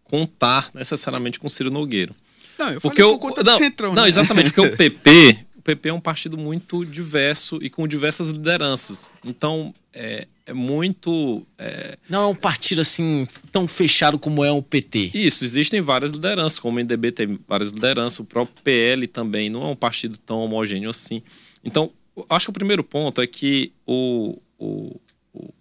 contar 0.02 0.70
necessariamente 0.72 1.38
com 1.38 1.50
Ciro 1.50 1.70
Nogueira. 1.70 2.14
Não, 2.58 2.70
eu 2.70 2.80
porque 2.80 3.02
falei 3.02 3.18
por 3.18 3.44
não, 3.44 3.58
Centrão. 3.58 3.94
Não, 3.94 4.04
né? 4.04 4.08
exatamente, 4.08 4.50
porque 4.50 4.66
o 4.66 4.76
PP 4.78 5.44
PP 5.66 5.88
é 5.88 5.92
um 5.92 6.00
partido 6.00 6.38
muito 6.38 6.86
diverso 6.86 7.58
e 7.60 7.68
com 7.68 7.88
diversas 7.88 8.30
lideranças. 8.30 9.10
Então, 9.24 9.74
é, 9.92 10.28
é 10.46 10.52
muito. 10.52 11.44
É... 11.58 11.98
Não 12.08 12.22
é 12.22 12.26
um 12.28 12.36
partido 12.36 12.80
assim 12.80 13.26
tão 13.50 13.66
fechado 13.66 14.16
como 14.16 14.44
é 14.44 14.52
o 14.52 14.62
PT. 14.62 15.10
Isso, 15.12 15.44
existem 15.44 15.80
várias 15.80 16.12
lideranças, 16.12 16.60
como 16.60 16.78
o 16.78 16.80
MDB 16.80 17.10
tem 17.10 17.38
várias 17.48 17.70
lideranças, 17.70 18.20
o 18.20 18.24
próprio 18.24 18.62
PL 18.62 19.08
também 19.08 19.50
não 19.50 19.62
é 19.62 19.66
um 19.66 19.74
partido 19.74 20.16
tão 20.18 20.38
homogêneo 20.38 20.88
assim. 20.88 21.20
Então, 21.64 21.90
acho 22.30 22.46
que 22.46 22.50
o 22.50 22.52
primeiro 22.52 22.84
ponto 22.84 23.20
é 23.20 23.26
que 23.26 23.72
o, 23.84 24.38
o, 24.56 25.00
o 25.34 25.52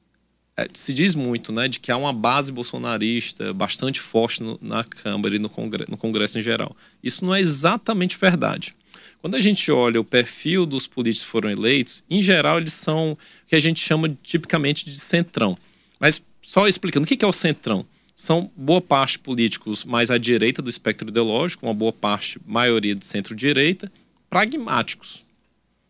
é, 0.55 0.67
se 0.71 0.93
diz 0.93 1.15
muito, 1.15 1.51
né, 1.51 1.67
de 1.67 1.79
que 1.79 1.91
há 1.91 1.97
uma 1.97 2.13
base 2.13 2.51
bolsonarista 2.51 3.51
bastante 3.55 3.99
forte 3.99 4.43
no, 4.43 4.59
na 4.61 4.83
Câmara 4.83 5.35
e 5.35 5.39
no 5.39 5.49
Congresso, 5.49 5.89
no 5.89 5.97
Congresso 5.97 6.37
em 6.37 6.43
geral. 6.43 6.77
Isso 7.03 7.25
não 7.25 7.33
é 7.33 7.41
exatamente 7.41 8.15
verdade. 8.15 8.75
Quando 9.21 9.35
a 9.35 9.39
gente 9.39 9.71
olha 9.71 9.99
o 9.99 10.03
perfil 10.03 10.65
dos 10.65 10.87
políticos 10.87 11.25
que 11.25 11.31
foram 11.31 11.49
eleitos, 11.49 12.03
em 12.09 12.21
geral 12.21 12.57
eles 12.57 12.73
são 12.73 13.13
o 13.13 13.17
que 13.47 13.55
a 13.55 13.59
gente 13.59 13.79
chama 13.79 14.15
tipicamente 14.23 14.85
de 14.85 14.99
centrão. 14.99 15.57
Mas 15.99 16.23
só 16.41 16.67
explicando, 16.67 17.05
o 17.05 17.07
que 17.07 17.23
é 17.23 17.27
o 17.27 17.33
centrão? 17.33 17.85
São 18.15 18.49
boa 18.55 18.79
parte 18.79 19.19
políticos 19.19 19.83
mais 19.83 20.09
à 20.09 20.17
direita 20.17 20.61
do 20.61 20.69
espectro 20.69 21.09
ideológico, 21.09 21.65
uma 21.65 21.73
boa 21.73 21.91
parte, 21.91 22.39
maioria 22.45 22.95
de 22.95 23.05
centro-direita, 23.05 23.91
pragmáticos. 24.29 25.25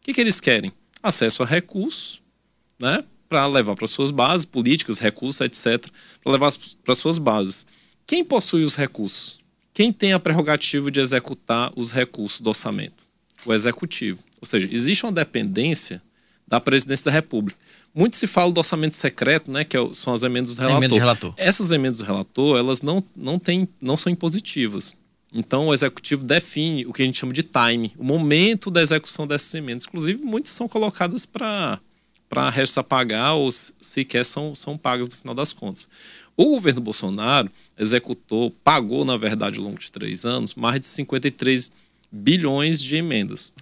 O 0.02 0.14
que, 0.14 0.20
eles 0.20 0.40
querem? 0.40 0.72
Acesso 1.04 1.44
a 1.44 1.46
recursos, 1.46 2.22
né? 2.80 3.04
para 3.30 3.46
levar 3.48 3.76
para 3.76 3.88
suas 3.88 4.12
bases 4.12 4.46
políticas, 4.46 5.00
recursos, 5.00 5.42
etc., 5.42 5.88
para 6.24 6.32
levar 6.32 6.52
para 6.84 6.96
suas 6.96 7.18
bases. 7.18 7.66
Quem 8.08 8.24
possui 8.24 8.64
os 8.64 8.76
recursos? 8.76 9.40
Quem 9.74 9.92
tem 9.92 10.14
a 10.14 10.20
prerrogativa 10.20 10.90
de 10.90 11.00
executar 11.00 11.72
os 11.76 11.92
recursos 11.92 12.40
do 12.40 12.50
orçamento? 12.50 13.05
O 13.46 13.54
executivo. 13.54 14.20
Ou 14.42 14.48
seja, 14.48 14.68
existe 14.72 15.06
uma 15.06 15.12
dependência 15.12 16.02
da 16.48 16.60
presidência 16.60 17.06
da 17.06 17.12
República. 17.12 17.58
Muito 17.94 18.16
se 18.16 18.28
fala 18.28 18.52
do 18.52 18.58
orçamento 18.58 18.94
secreto, 18.96 19.50
né, 19.50 19.64
que 19.64 19.78
é 19.78 19.94
são 19.94 20.14
as 20.14 20.24
emendas 20.24 20.56
do 20.56 20.60
relator. 20.60 20.84
Emenda 20.84 20.96
relator. 20.96 21.34
Essas 21.38 21.72
emendas 21.72 22.00
do 22.00 22.04
relator, 22.04 22.58
elas 22.58 22.82
não, 22.82 23.04
não, 23.16 23.40
tem, 23.40 23.68
não 23.82 23.96
são 23.96 24.12
impositivas. 24.12 24.96
Então, 25.34 25.68
o 25.68 25.74
executivo 25.74 26.26
define 26.26 26.86
o 26.86 26.94
que 26.94 27.02
a 27.02 27.06
gente 27.06 27.18
chama 27.18 27.34
de 27.34 27.44
time, 27.44 27.94
o 27.98 28.04
momento 28.04 28.70
da 28.70 28.82
execução 28.82 29.26
dessas 29.26 29.54
emendas. 29.54 29.86
Inclusive, 29.86 30.24
muitas 30.24 30.52
são 30.52 30.68
colocadas 30.68 31.26
para 31.26 31.80
para 32.28 32.50
restos 32.50 32.78
a 32.78 32.84
pagar 32.84 33.34
ou 33.34 33.52
sequer 33.52 34.26
são, 34.26 34.56
são 34.56 34.78
pagas 34.78 35.08
no 35.08 35.16
final 35.16 35.36
das 35.36 35.54
contas. 35.54 35.88
O 36.36 36.50
governo 36.50 36.82
Bolsonaro 36.82 37.50
executou, 37.78 38.52
pagou, 38.64 39.06
na 39.06 39.16
verdade, 39.16 39.58
ao 39.58 39.64
longo 39.64 39.80
de 39.80 39.92
três 39.92 40.26
anos, 40.26 40.54
mais 40.54 40.82
de 40.82 40.88
53 40.88 41.72
bilhões 41.72 41.76
de 42.82 42.96
emendas 42.96 43.54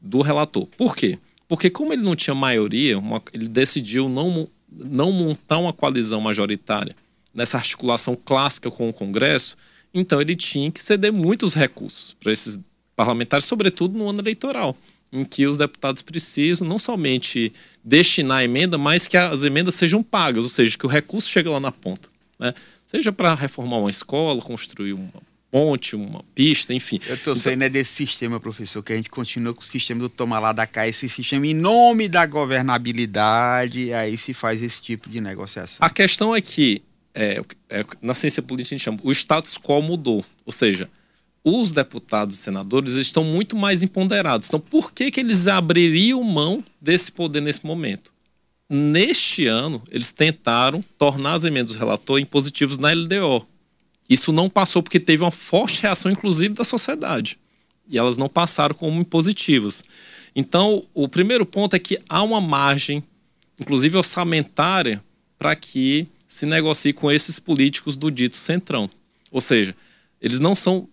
do 0.00 0.22
relator. 0.22 0.66
Por 0.76 0.96
quê? 0.96 1.18
Porque 1.48 1.68
como 1.68 1.92
ele 1.92 2.02
não 2.02 2.16
tinha 2.16 2.34
maioria, 2.34 2.98
uma, 2.98 3.22
ele 3.32 3.48
decidiu 3.48 4.08
não, 4.08 4.48
não 4.70 5.12
montar 5.12 5.58
uma 5.58 5.72
coalizão 5.72 6.20
majoritária 6.20 6.94
nessa 7.34 7.58
articulação 7.58 8.16
clássica 8.16 8.70
com 8.70 8.88
o 8.88 8.92
Congresso, 8.92 9.56
então 9.92 10.20
ele 10.20 10.36
tinha 10.36 10.70
que 10.70 10.80
ceder 10.80 11.12
muitos 11.12 11.54
recursos 11.54 12.16
para 12.20 12.32
esses 12.32 12.58
parlamentares, 12.94 13.44
sobretudo 13.46 13.98
no 13.98 14.08
ano 14.08 14.20
eleitoral 14.20 14.76
em 15.12 15.24
que 15.24 15.46
os 15.46 15.56
deputados 15.56 16.02
precisam 16.02 16.68
não 16.68 16.78
somente 16.78 17.52
destinar 17.82 18.38
a 18.38 18.44
emenda, 18.44 18.78
mas 18.78 19.08
que 19.08 19.16
as 19.16 19.42
emendas 19.42 19.74
sejam 19.74 20.02
pagas, 20.02 20.44
ou 20.44 20.50
seja, 20.50 20.78
que 20.78 20.86
o 20.86 20.88
recurso 20.88 21.28
chegue 21.28 21.48
lá 21.48 21.58
na 21.58 21.72
ponta. 21.72 22.08
Né? 22.38 22.54
Seja 22.86 23.12
para 23.12 23.34
reformar 23.34 23.78
uma 23.78 23.90
escola, 23.90 24.40
construir 24.40 24.92
uma 24.92 25.10
ponte, 25.50 25.96
uma 25.96 26.22
pista, 26.34 26.72
enfim. 26.72 27.00
Eu 27.08 27.16
estou 27.16 27.32
então, 27.32 27.34
saindo 27.34 27.64
é 27.64 27.68
desse 27.68 27.92
sistema, 27.92 28.38
professor, 28.38 28.82
que 28.82 28.92
a 28.92 28.96
gente 28.96 29.10
continua 29.10 29.52
com 29.52 29.60
o 29.60 29.64
sistema 29.64 30.00
do 30.00 30.08
tomar 30.08 30.38
lá 30.38 30.52
da 30.52 30.66
cá, 30.66 30.86
esse 30.86 31.08
sistema 31.08 31.46
em 31.46 31.54
nome 31.54 32.08
da 32.08 32.24
governabilidade, 32.24 33.92
aí 33.92 34.16
se 34.16 34.32
faz 34.32 34.62
esse 34.62 34.80
tipo 34.80 35.08
de 35.08 35.20
negociação. 35.20 35.78
A 35.80 35.90
questão 35.90 36.34
é 36.34 36.40
que, 36.40 36.82
é, 37.14 37.42
é, 37.68 37.84
na 38.00 38.14
ciência 38.14 38.42
política 38.42 38.74
a 38.74 38.78
gente 38.78 38.84
chama, 38.84 38.98
o 39.02 39.10
status 39.10 39.58
quo 39.58 39.82
mudou, 39.82 40.24
ou 40.46 40.52
seja, 40.52 40.88
os 41.42 41.72
deputados 41.72 42.36
e 42.36 42.38
senadores 42.38 42.94
estão 42.94 43.24
muito 43.24 43.56
mais 43.56 43.82
empoderados. 43.82 44.48
Então, 44.48 44.60
por 44.60 44.92
que, 44.92 45.10
que 45.10 45.20
eles 45.20 45.48
abririam 45.48 46.22
mão 46.22 46.62
desse 46.80 47.10
poder 47.10 47.40
nesse 47.40 47.64
momento? 47.64 48.12
Neste 48.68 49.46
ano, 49.46 49.82
eles 49.90 50.12
tentaram 50.12 50.80
tornar 50.96 51.34
as 51.34 51.44
emendas 51.44 51.72
do 51.72 51.78
relator 51.78 52.20
impositivos 52.20 52.78
na 52.78 52.92
LDO. 52.92 53.44
Isso 54.10 54.32
não 54.32 54.50
passou 54.50 54.82
porque 54.82 54.98
teve 54.98 55.22
uma 55.22 55.30
forte 55.30 55.82
reação, 55.82 56.10
inclusive, 56.10 56.52
da 56.52 56.64
sociedade. 56.64 57.38
E 57.88 57.96
elas 57.96 58.16
não 58.16 58.28
passaram 58.28 58.74
como 58.74 59.00
impositivas. 59.00 59.84
Então, 60.34 60.84
o 60.92 61.08
primeiro 61.08 61.46
ponto 61.46 61.76
é 61.76 61.78
que 61.78 61.96
há 62.08 62.20
uma 62.20 62.40
margem, 62.40 63.04
inclusive 63.58 63.96
orçamentária, 63.96 65.02
para 65.38 65.54
que 65.54 66.08
se 66.26 66.44
negocie 66.44 66.92
com 66.92 67.10
esses 67.10 67.38
políticos 67.38 67.96
do 67.96 68.10
dito 68.10 68.36
centrão. 68.36 68.90
Ou 69.30 69.40
seja, 69.40 69.76
eles 70.20 70.40
não 70.40 70.56
são 70.56 70.88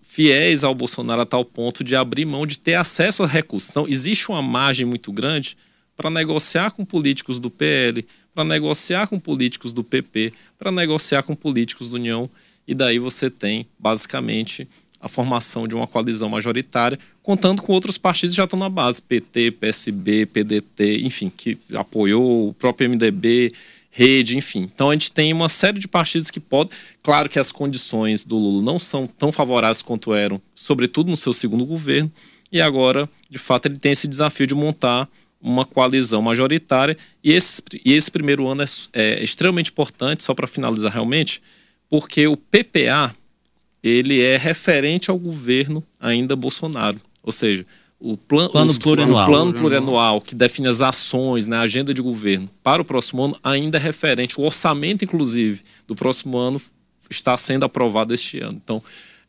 fiéis 0.00 0.64
ao 0.64 0.74
Bolsonaro 0.74 1.22
a 1.22 1.26
tal 1.26 1.44
ponto 1.44 1.82
de 1.82 1.94
abrir 1.96 2.24
mão 2.24 2.44
de 2.44 2.58
ter 2.58 2.74
acesso 2.74 3.22
a 3.22 3.26
recursos. 3.26 3.70
Então, 3.70 3.86
existe 3.88 4.28
uma 4.28 4.42
margem 4.42 4.84
muito 4.84 5.12
grande 5.12 5.56
para 5.96 6.10
negociar 6.10 6.72
com 6.72 6.84
políticos 6.84 7.38
do 7.38 7.50
PL, 7.50 8.04
para 8.34 8.44
negociar 8.44 9.06
com 9.06 9.18
políticos 9.18 9.72
do 9.72 9.84
PP, 9.84 10.32
para 10.58 10.70
negociar 10.70 11.22
com 11.22 11.34
políticos 11.34 11.90
do 11.90 11.96
União, 11.96 12.28
e 12.66 12.74
daí 12.74 12.98
você 12.98 13.28
tem, 13.30 13.66
basicamente, 13.78 14.68
a 15.00 15.08
formação 15.08 15.66
de 15.66 15.74
uma 15.74 15.86
coalizão 15.86 16.28
majoritária, 16.28 16.98
contando 17.22 17.60
com 17.60 17.72
outros 17.72 17.98
partidos 17.98 18.34
que 18.34 18.36
já 18.36 18.44
estão 18.44 18.58
na 18.58 18.68
base, 18.68 19.02
PT, 19.02 19.50
PSB, 19.52 20.26
PDT, 20.26 21.00
enfim, 21.02 21.28
que 21.28 21.58
apoiou 21.74 22.48
o 22.48 22.54
próprio 22.54 22.88
MDB, 22.88 23.52
rede, 23.90 24.38
enfim. 24.38 24.70
Então 24.74 24.90
a 24.90 24.92
gente 24.94 25.10
tem 25.10 25.32
uma 25.32 25.48
série 25.48 25.78
de 25.78 25.88
partidos 25.88 26.30
que 26.30 26.40
podem. 26.40 26.76
Claro 27.02 27.28
que 27.28 27.38
as 27.38 27.50
condições 27.50 28.24
do 28.24 28.38
Lula 28.38 28.62
não 28.62 28.78
são 28.78 29.06
tão 29.06 29.32
favoráveis 29.32 29.82
quanto 29.82 30.14
eram, 30.14 30.40
sobretudo 30.54 31.10
no 31.10 31.16
seu 31.16 31.32
segundo 31.32 31.66
governo, 31.66 32.10
e 32.52 32.60
agora, 32.60 33.08
de 33.28 33.38
fato, 33.38 33.66
ele 33.66 33.78
tem 33.78 33.92
esse 33.92 34.06
desafio 34.06 34.46
de 34.46 34.54
montar 34.54 35.08
uma 35.42 35.64
coalizão 35.64 36.22
majoritária. 36.22 36.96
E 37.22 37.32
esse, 37.32 37.62
e 37.84 37.92
esse 37.92 38.10
primeiro 38.10 38.46
ano 38.46 38.62
é, 38.62 38.66
é 38.92 39.24
extremamente 39.24 39.70
importante, 39.70 40.22
só 40.22 40.32
para 40.34 40.46
finalizar 40.46 40.92
realmente, 40.92 41.42
porque 41.90 42.26
o 42.26 42.36
PPA 42.36 43.14
ele 43.82 44.20
é 44.20 44.36
referente 44.36 45.10
ao 45.10 45.18
governo 45.18 45.82
ainda 46.00 46.36
Bolsonaro. 46.36 47.00
Ou 47.22 47.32
seja, 47.32 47.66
o 47.98 48.16
plan, 48.16 48.48
plano, 48.48 48.70
os, 48.70 48.78
plurianual. 48.78 49.24
o 49.24 49.26
plano 49.26 49.52
plurianual 49.52 50.20
que 50.20 50.34
define 50.34 50.68
as 50.68 50.80
ações, 50.80 51.46
né, 51.46 51.56
a 51.56 51.60
agenda 51.60 51.92
de 51.92 52.02
governo 52.02 52.48
para 52.62 52.82
o 52.82 52.84
próximo 52.84 53.22
ano 53.22 53.38
ainda 53.42 53.78
é 53.78 53.80
referente. 53.80 54.40
O 54.40 54.44
orçamento, 54.44 55.04
inclusive, 55.04 55.60
do 55.86 55.94
próximo 55.94 56.36
ano 56.36 56.60
está 57.10 57.36
sendo 57.36 57.64
aprovado 57.64 58.14
este 58.14 58.40
ano. 58.40 58.60
Então, 58.62 58.82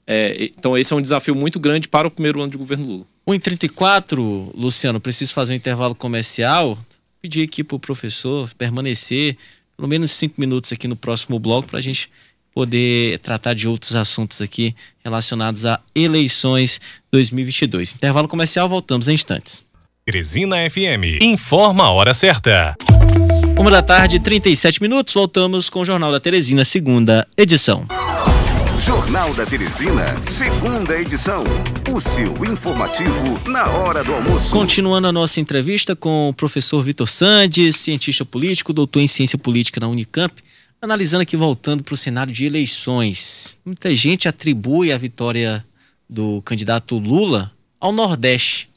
é, 0.06 0.50
então 0.58 0.78
esse 0.78 0.94
é 0.94 0.96
um 0.96 1.02
desafio 1.02 1.36
muito 1.36 1.60
grande 1.60 1.88
para 1.88 2.08
o 2.08 2.12
primeiro 2.12 2.42
ano 2.42 2.52
de 2.52 2.58
governo 2.58 2.86
Lula. 2.86 3.06
1h34, 3.28 4.52
Luciano, 4.56 5.00
preciso 5.00 5.34
fazer 5.34 5.54
um 5.54 5.56
intervalo 5.56 5.96
comercial. 5.96 6.78
Pedir 7.22 7.44
aqui 7.44 7.64
para 7.64 7.76
o 7.76 7.80
professor 7.80 8.50
permanecer 8.58 9.38
pelo 9.78 9.88
menos 9.88 10.12
cinco 10.12 10.36
minutos 10.38 10.72
aqui 10.74 10.88
no 10.88 10.96
próximo 10.96 11.40
bloco 11.40 11.70
para 11.70 11.80
a 11.80 11.82
gente 11.82 12.10
poder 12.54 13.18
tratar 13.20 13.54
de 13.54 13.68
outros 13.68 13.96
assuntos 13.96 14.42
aqui 14.42 14.76
relacionados 15.04 15.66
a 15.66 15.80
eleições 15.96 16.80
2022. 17.12 17.96
Intervalo 17.96 18.28
comercial, 18.28 18.70
voltamos 18.70 19.08
em 19.08 19.14
instantes. 19.14 19.66
Teresina 20.06 20.58
FM 20.70 21.22
informa 21.22 21.86
a 21.86 21.92
hora 21.92 22.14
certa. 22.14 22.76
Uma 23.58 23.72
da 23.72 23.82
tarde, 23.82 24.20
37 24.20 24.82
minutos, 24.82 25.14
voltamos 25.14 25.70
com 25.70 25.80
o 25.80 25.86
Jornal 25.86 26.12
da 26.12 26.20
Teresina, 26.20 26.66
segunda 26.66 27.26
edição. 27.38 27.86
Jornal 28.86 29.34
da 29.34 29.46
Teresina, 29.46 30.22
segunda 30.22 31.00
edição. 31.00 31.44
O 31.90 32.02
seu 32.02 32.34
informativo 32.44 33.40
na 33.48 33.66
hora 33.70 34.04
do 34.04 34.14
almoço. 34.14 34.52
Continuando 34.52 35.08
a 35.08 35.12
nossa 35.12 35.40
entrevista 35.40 35.96
com 35.96 36.30
o 36.30 36.34
professor 36.34 36.82
Vitor 36.82 37.08
Sandes, 37.08 37.78
cientista 37.78 38.26
político, 38.26 38.74
doutor 38.74 39.00
em 39.00 39.08
ciência 39.08 39.38
política 39.38 39.80
na 39.80 39.88
Unicamp 39.88 40.34
Analisando 40.84 41.22
aqui, 41.22 41.38
voltando 41.38 41.82
para 41.82 41.94
o 41.94 41.98
cenário 41.98 42.34
de 42.34 42.44
eleições, 42.44 43.58
muita 43.64 43.96
gente 43.96 44.28
atribui 44.28 44.92
a 44.92 44.98
vitória 44.98 45.66
do 46.10 46.42
candidato 46.42 46.98
Lula 46.98 47.54
ao 47.80 47.94
Nordeste. 47.94 48.70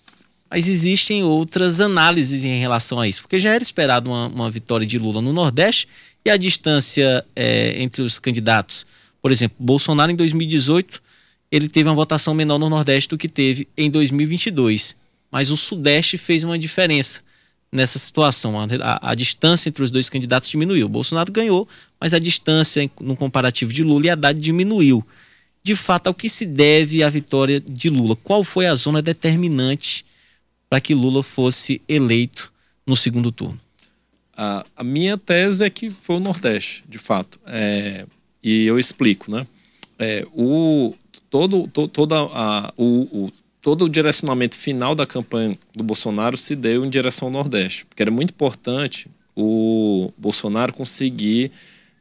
Mas 0.48 0.68
existem 0.68 1.24
outras 1.24 1.80
análises 1.80 2.44
em 2.44 2.60
relação 2.60 3.00
a 3.00 3.08
isso, 3.08 3.22
porque 3.22 3.40
já 3.40 3.52
era 3.52 3.60
esperado 3.60 4.08
uma, 4.08 4.28
uma 4.28 4.48
vitória 4.48 4.86
de 4.86 5.00
Lula 5.00 5.20
no 5.20 5.32
Nordeste 5.32 5.88
e 6.24 6.30
a 6.30 6.36
distância 6.36 7.26
é, 7.34 7.82
entre 7.82 8.02
os 8.02 8.20
candidatos. 8.20 8.86
Por 9.26 9.32
exemplo, 9.32 9.56
Bolsonaro 9.58 10.12
em 10.12 10.14
2018 10.14 11.02
ele 11.50 11.68
teve 11.68 11.88
uma 11.88 11.96
votação 11.96 12.32
menor 12.32 12.60
no 12.60 12.70
Nordeste 12.70 13.10
do 13.10 13.18
que 13.18 13.28
teve 13.28 13.66
em 13.76 13.90
2022, 13.90 14.94
mas 15.32 15.50
o 15.50 15.56
Sudeste 15.56 16.16
fez 16.16 16.44
uma 16.44 16.56
diferença 16.56 17.22
nessa 17.72 17.98
situação. 17.98 18.56
A, 18.56 18.66
a, 18.82 19.10
a, 19.10 19.14
distância 19.16 19.68
entre 19.68 19.82
os 19.82 19.90
dois 19.90 20.08
candidatos 20.08 20.48
diminuiu. 20.48 20.86
O 20.86 20.88
Bolsonaro 20.88 21.32
ganhou, 21.32 21.68
mas 22.00 22.14
a 22.14 22.20
distância 22.20 22.88
no 23.00 23.16
comparativo 23.16 23.72
de 23.72 23.82
Lula 23.82 24.06
e 24.06 24.10
Haddad 24.10 24.40
diminuiu. 24.40 25.04
De 25.60 25.74
fato, 25.74 26.06
ao 26.06 26.14
que 26.14 26.28
se 26.28 26.46
deve 26.46 27.02
a 27.02 27.10
vitória 27.10 27.58
de 27.58 27.90
Lula? 27.90 28.14
Qual 28.14 28.44
foi 28.44 28.66
a 28.66 28.76
zona 28.76 29.02
determinante 29.02 30.06
para 30.70 30.80
que 30.80 30.94
Lula 30.94 31.24
fosse 31.24 31.82
eleito 31.88 32.52
no 32.86 32.96
segundo 32.96 33.32
turno? 33.32 33.60
A, 34.36 34.64
a 34.76 34.84
minha 34.84 35.18
tese 35.18 35.64
é 35.64 35.68
que 35.68 35.90
foi 35.90 36.14
o 36.14 36.20
Nordeste, 36.20 36.84
de 36.88 36.98
fato. 36.98 37.40
É, 37.44 38.06
e 38.46 38.64
eu 38.64 38.78
explico, 38.78 39.28
né? 39.28 39.44
É, 39.98 40.24
o, 40.32 40.94
todo, 41.28 41.66
to, 41.66 41.88
toda 41.88 42.14
a, 42.16 42.72
o, 42.76 43.24
o 43.24 43.32
todo 43.60 43.86
o 43.86 43.88
direcionamento 43.88 44.54
final 44.54 44.94
da 44.94 45.04
campanha 45.04 45.58
do 45.74 45.82
Bolsonaro 45.82 46.36
se 46.36 46.54
deu 46.54 46.84
em 46.84 46.88
direção 46.88 47.26
ao 47.26 47.32
Nordeste, 47.32 47.84
porque 47.86 48.00
era 48.00 48.10
muito 48.12 48.30
importante 48.30 49.08
o 49.34 50.12
Bolsonaro 50.16 50.72
conseguir 50.72 51.50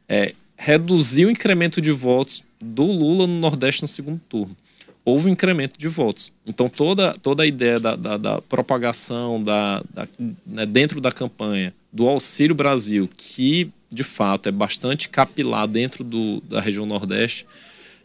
é, 0.08 0.32
reduzir 0.56 1.26
o 1.26 1.30
incremento 1.30 1.80
de 1.80 1.90
votos 1.90 2.44
do 2.60 2.84
Lula 2.84 3.26
no 3.26 3.40
Nordeste 3.40 3.82
no 3.82 3.88
segundo 3.88 4.20
turno. 4.28 4.56
Houve 5.04 5.28
um 5.28 5.32
incremento 5.32 5.76
de 5.76 5.88
votos. 5.88 6.32
Então, 6.46 6.68
toda, 6.68 7.12
toda 7.14 7.42
a 7.42 7.46
ideia 7.46 7.80
da, 7.80 7.96
da, 7.96 8.16
da 8.16 8.42
propagação 8.42 9.42
da, 9.42 9.82
da 9.92 10.06
né, 10.46 10.64
dentro 10.64 11.00
da 11.00 11.10
campanha 11.10 11.74
do 11.92 12.06
Auxílio 12.06 12.54
Brasil, 12.54 13.10
que 13.16 13.72
de 13.90 14.02
fato 14.02 14.48
é 14.48 14.52
bastante 14.52 15.08
capilar 15.08 15.66
dentro 15.66 16.02
do, 16.02 16.40
da 16.42 16.60
região 16.60 16.86
Nordeste, 16.86 17.46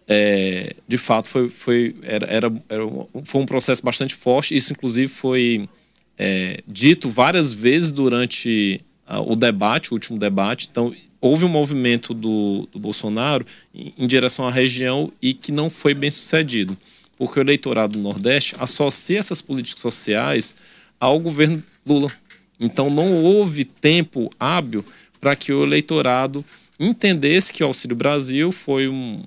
é, 0.07 0.75
de 0.87 0.97
fato 0.97 1.29
foi, 1.29 1.49
foi, 1.49 1.95
era, 2.01 2.25
era, 2.27 2.53
era 2.67 2.85
um, 2.85 3.07
foi 3.23 3.41
um 3.41 3.45
processo 3.45 3.81
bastante 3.83 4.13
forte. 4.13 4.55
Isso, 4.55 4.73
inclusive, 4.73 5.07
foi 5.07 5.69
é, 6.17 6.61
dito 6.67 7.09
várias 7.09 7.53
vezes 7.53 7.91
durante 7.91 8.81
o 9.25 9.35
debate, 9.35 9.91
o 9.91 9.93
último 9.93 10.19
debate. 10.19 10.67
Então, 10.69 10.93
houve 11.19 11.45
um 11.45 11.49
movimento 11.49 12.13
do, 12.13 12.67
do 12.71 12.79
Bolsonaro 12.79 13.45
em, 13.73 13.93
em, 13.97 14.07
direção 14.07 14.47
à 14.47 14.51
região 14.51 15.11
e 15.21 15.33
que 15.33 15.51
não 15.51 15.69
foi 15.69 15.93
bem 15.93 16.11
sucedido, 16.11 16.77
porque 17.17 17.39
o 17.39 17.43
eleitorado 17.43 17.93
do 17.93 17.99
Nordeste 17.99 18.55
associa 18.59 19.19
essas 19.19 19.41
políticas 19.41 19.81
sociais 19.81 20.55
ao 20.99 21.19
governo 21.19 21.63
Lula. 21.85 22.11
Então, 22.59 22.89
não 22.89 23.23
houve 23.23 23.63
tempo 23.65 24.29
hábil 24.39 24.85
para 25.21 25.35
que 25.35 25.53
o 25.53 25.63
eleitorado 25.63 26.43
entendesse 26.79 27.53
que 27.53 27.63
o 27.63 27.67
Auxílio 27.67 27.95
Brasil 27.95 28.51
foi 28.51 28.87
um, 28.87 29.21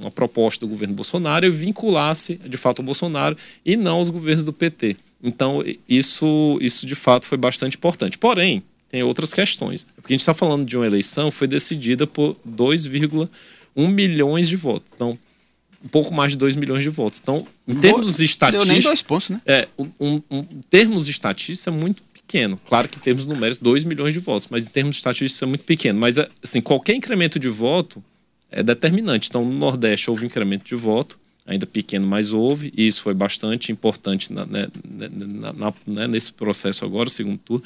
uma 0.00 0.10
proposta 0.10 0.64
do 0.64 0.70
governo 0.70 0.94
Bolsonaro 0.94 1.44
e 1.44 1.50
vinculasse 1.50 2.36
de 2.36 2.56
fato 2.56 2.78
o 2.78 2.82
Bolsonaro 2.84 3.36
e 3.66 3.76
não 3.76 4.00
os 4.00 4.08
governos 4.08 4.44
do 4.44 4.52
PT. 4.52 4.96
Então, 5.22 5.64
isso, 5.88 6.58
isso 6.60 6.86
de 6.86 6.94
fato 6.94 7.26
foi 7.26 7.36
bastante 7.36 7.76
importante. 7.76 8.16
Porém, 8.16 8.62
tem 8.90 9.02
outras 9.02 9.32
questões. 9.32 9.86
Porque 9.96 10.12
a 10.12 10.14
gente 10.14 10.20
está 10.20 10.34
falando 10.34 10.64
de 10.64 10.76
uma 10.76 10.86
eleição 10.86 11.30
que 11.30 11.36
foi 11.36 11.48
decidida 11.48 12.06
por 12.06 12.36
2,1 12.48 13.28
milhões 13.88 14.48
de 14.48 14.54
votos. 14.54 14.92
Então, 14.94 15.18
um 15.84 15.88
pouco 15.88 16.14
mais 16.14 16.32
de 16.32 16.38
2 16.38 16.54
milhões 16.56 16.82
de 16.82 16.90
votos. 16.90 17.20
Então, 17.20 17.44
em 17.66 17.74
termos 17.74 18.20
estatísticos. 18.20 18.68
nem 18.68 18.80
dois 18.80 19.02
pontos, 19.02 19.30
né? 19.30 19.40
É, 19.44 19.68
um, 19.78 19.88
um, 19.98 20.22
um, 20.30 20.44
termos 20.70 21.08
estatísticos 21.08 21.66
é 21.66 21.70
muito 21.70 22.02
pequeno. 22.26 22.58
Claro 22.66 22.88
que 22.88 22.98
em 22.98 23.00
termos 23.00 23.26
numéricos, 23.26 23.58
2 23.58 23.84
milhões 23.84 24.12
de 24.12 24.20
votos, 24.20 24.48
mas 24.50 24.64
em 24.64 24.68
termos 24.68 24.96
estatísticos 24.96 25.42
é 25.42 25.46
muito 25.46 25.64
pequeno. 25.64 25.98
Mas, 25.98 26.16
assim, 26.42 26.60
qualquer 26.60 26.94
incremento 26.94 27.38
de 27.38 27.48
voto 27.48 28.02
é 28.50 28.62
determinante. 28.62 29.28
Então, 29.28 29.44
no 29.44 29.52
Nordeste 29.52 30.10
houve 30.10 30.24
um 30.24 30.26
incremento 30.26 30.64
de 30.64 30.74
voto 30.74 31.18
ainda 31.46 31.66
pequeno, 31.66 32.06
mas 32.06 32.32
houve, 32.32 32.72
e 32.74 32.86
isso 32.86 33.02
foi 33.02 33.12
bastante 33.12 33.70
importante 33.70 34.32
na, 34.32 34.46
né, 34.46 34.66
na, 34.82 35.52
na, 35.52 35.74
né, 35.86 36.06
nesse 36.06 36.32
processo 36.32 36.84
agora, 36.84 37.10
segundo 37.10 37.38
turno. 37.38 37.64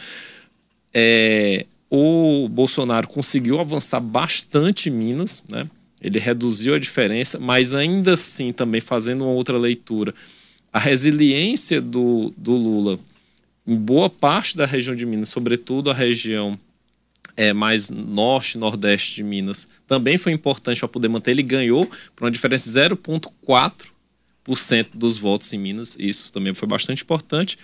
É, 0.93 1.65
o 1.89 2.49
Bolsonaro 2.49 3.07
conseguiu 3.07 3.61
avançar 3.61 4.01
bastante 4.01 4.89
em 4.89 4.93
Minas, 4.93 5.45
né? 5.49 5.69
ele 6.03 6.19
reduziu 6.19 6.75
a 6.75 6.79
diferença, 6.79 7.39
mas 7.39 7.75
ainda 7.75 8.15
assim, 8.15 8.53
também 8.53 8.81
fazendo 8.81 9.25
uma 9.25 9.33
outra 9.33 9.57
leitura, 9.57 10.15
a 10.73 10.79
resiliência 10.79 11.81
do, 11.81 12.33
do 12.37 12.53
Lula 12.53 12.99
boa 13.77 14.09
parte 14.09 14.57
da 14.57 14.65
região 14.65 14.95
de 14.95 15.05
Minas, 15.05 15.29
sobretudo 15.29 15.91
a 15.91 15.95
região 15.95 16.59
é, 17.37 17.53
mais 17.53 17.91
norte, 17.91 18.57
nordeste 18.57 19.17
de 19.17 19.23
Minas, 19.23 19.69
também 19.87 20.17
foi 20.19 20.33
importante 20.33 20.81
para 20.81 20.89
poder 20.89 21.09
manter. 21.09 21.33
Ele 21.33 21.43
ganhou 21.43 21.87
por 22.17 22.25
uma 22.25 22.31
diferença 22.31 22.71
de 22.71 22.79
0,4% 22.95 24.87
dos 24.95 25.19
votos 25.19 25.53
em 25.53 25.59
Minas, 25.59 25.97
isso 25.99 26.33
também 26.33 26.55
foi 26.55 26.67
bastante 26.67 27.03
importante. 27.03 27.59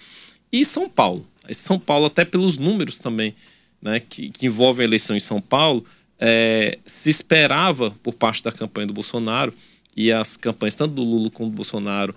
E 0.52 0.64
São 0.64 0.88
Paulo. 0.88 1.26
São 1.52 1.78
Paulo, 1.78 2.06
até 2.06 2.24
pelos 2.24 2.56
números 2.56 2.98
também, 2.98 3.34
né, 3.82 4.00
que, 4.00 4.30
que 4.30 4.46
envolvem 4.46 4.84
a 4.84 4.88
eleição 4.88 5.16
em 5.16 5.20
São 5.20 5.40
Paulo, 5.40 5.84
é, 6.18 6.78
se 6.86 7.10
esperava 7.10 7.90
por 8.02 8.14
parte 8.14 8.42
da 8.42 8.52
campanha 8.52 8.86
do 8.86 8.94
Bolsonaro 8.94 9.52
e 9.96 10.12
as 10.12 10.36
campanhas 10.36 10.74
tanto 10.74 10.94
do 10.94 11.02
Lula 11.02 11.30
como 11.30 11.50
do 11.50 11.56
Bolsonaro 11.56 12.14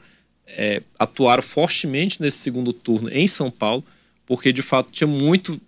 é, 0.47 0.81
atuaram 0.97 1.43
fortemente 1.43 2.21
nesse 2.21 2.37
segundo 2.37 2.71
turno 2.71 3.09
em 3.11 3.27
São 3.27 3.51
Paulo, 3.51 3.83
porque 4.25 4.51
de 4.51 4.61
fato 4.61 4.89
tinha 4.91 5.07
muito 5.07 5.59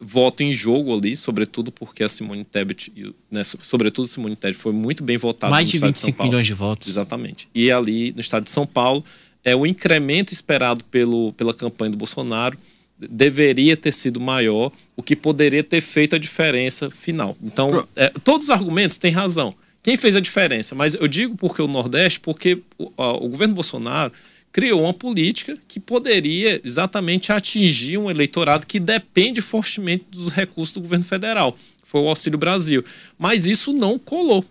voto 0.00 0.42
em 0.42 0.52
jogo 0.52 0.94
ali, 0.94 1.16
sobretudo 1.16 1.70
porque 1.72 2.02
a 2.02 2.08
Simone 2.08 2.44
Tebet, 2.44 2.92
né, 3.30 3.42
sobretudo 3.44 4.04
a 4.04 4.08
Simone 4.08 4.36
Tebet 4.36 4.58
foi 4.58 4.72
muito 4.72 5.02
bem 5.02 5.16
votada 5.16 5.50
Mais 5.50 5.70
de 5.70 5.78
25 5.78 6.22
de 6.22 6.28
milhões 6.28 6.46
de 6.46 6.54
votos. 6.54 6.88
Exatamente. 6.88 7.48
E 7.54 7.70
ali 7.70 8.12
no 8.12 8.20
estado 8.20 8.44
de 8.44 8.50
São 8.50 8.66
Paulo, 8.66 9.04
é 9.44 9.56
o 9.56 9.66
incremento 9.66 10.32
esperado 10.32 10.84
pelo, 10.84 11.32
pela 11.32 11.54
campanha 11.54 11.90
do 11.90 11.96
Bolsonaro 11.96 12.56
deveria 12.98 13.76
ter 13.76 13.92
sido 13.92 14.20
maior, 14.20 14.70
o 14.96 15.02
que 15.02 15.16
poderia 15.16 15.64
ter 15.64 15.80
feito 15.80 16.14
a 16.14 16.18
diferença 16.18 16.90
final. 16.90 17.36
Então, 17.42 17.86
é, 17.96 18.08
todos 18.22 18.48
os 18.48 18.50
argumentos 18.50 18.96
têm 18.96 19.10
razão. 19.10 19.54
Quem 19.82 19.96
fez 19.96 20.14
a 20.14 20.20
diferença? 20.20 20.74
Mas 20.74 20.94
eu 20.94 21.08
digo 21.08 21.36
porque 21.36 21.60
o 21.60 21.66
Nordeste, 21.66 22.20
porque 22.20 22.58
o, 22.78 22.92
o 22.96 23.28
governo 23.28 23.54
Bolsonaro 23.54 24.12
criou 24.52 24.82
uma 24.82 24.92
política 24.92 25.56
que 25.66 25.80
poderia 25.80 26.60
exatamente 26.62 27.32
atingir 27.32 27.98
um 27.98 28.10
eleitorado 28.10 28.66
que 28.66 28.78
depende 28.78 29.40
fortemente 29.40 30.04
dos 30.10 30.28
recursos 30.28 30.72
do 30.74 30.80
governo 30.80 31.04
federal. 31.04 31.56
Foi 31.82 32.00
o 32.00 32.08
Auxílio 32.08 32.38
Brasil. 32.38 32.84
Mas 33.18 33.46
isso 33.46 33.72
não 33.72 33.98
colou. 33.98 34.44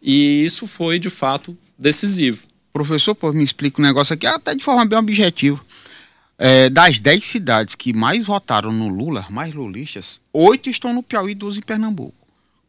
E 0.00 0.44
isso 0.44 0.66
foi, 0.66 0.98
de 0.98 1.10
fato, 1.10 1.56
decisivo. 1.78 2.46
Professor, 2.72 3.14
pô, 3.14 3.32
me 3.32 3.44
explica 3.44 3.80
um 3.80 3.84
negócio 3.84 4.14
aqui, 4.14 4.26
até 4.26 4.54
de 4.54 4.62
forma 4.62 4.84
bem 4.84 4.98
objetiva. 4.98 5.60
É, 6.38 6.68
das 6.70 6.98
10 6.98 7.24
cidades 7.24 7.74
que 7.74 7.92
mais 7.92 8.26
votaram 8.26 8.72
no 8.72 8.88
Lula, 8.88 9.26
mais 9.30 9.54
lulistas, 9.54 10.20
oito 10.32 10.68
estão 10.70 10.92
no 10.92 11.02
Piauí 11.02 11.32
e 11.32 11.34
duas 11.34 11.56
em 11.56 11.60
Pernambuco. 11.60 12.14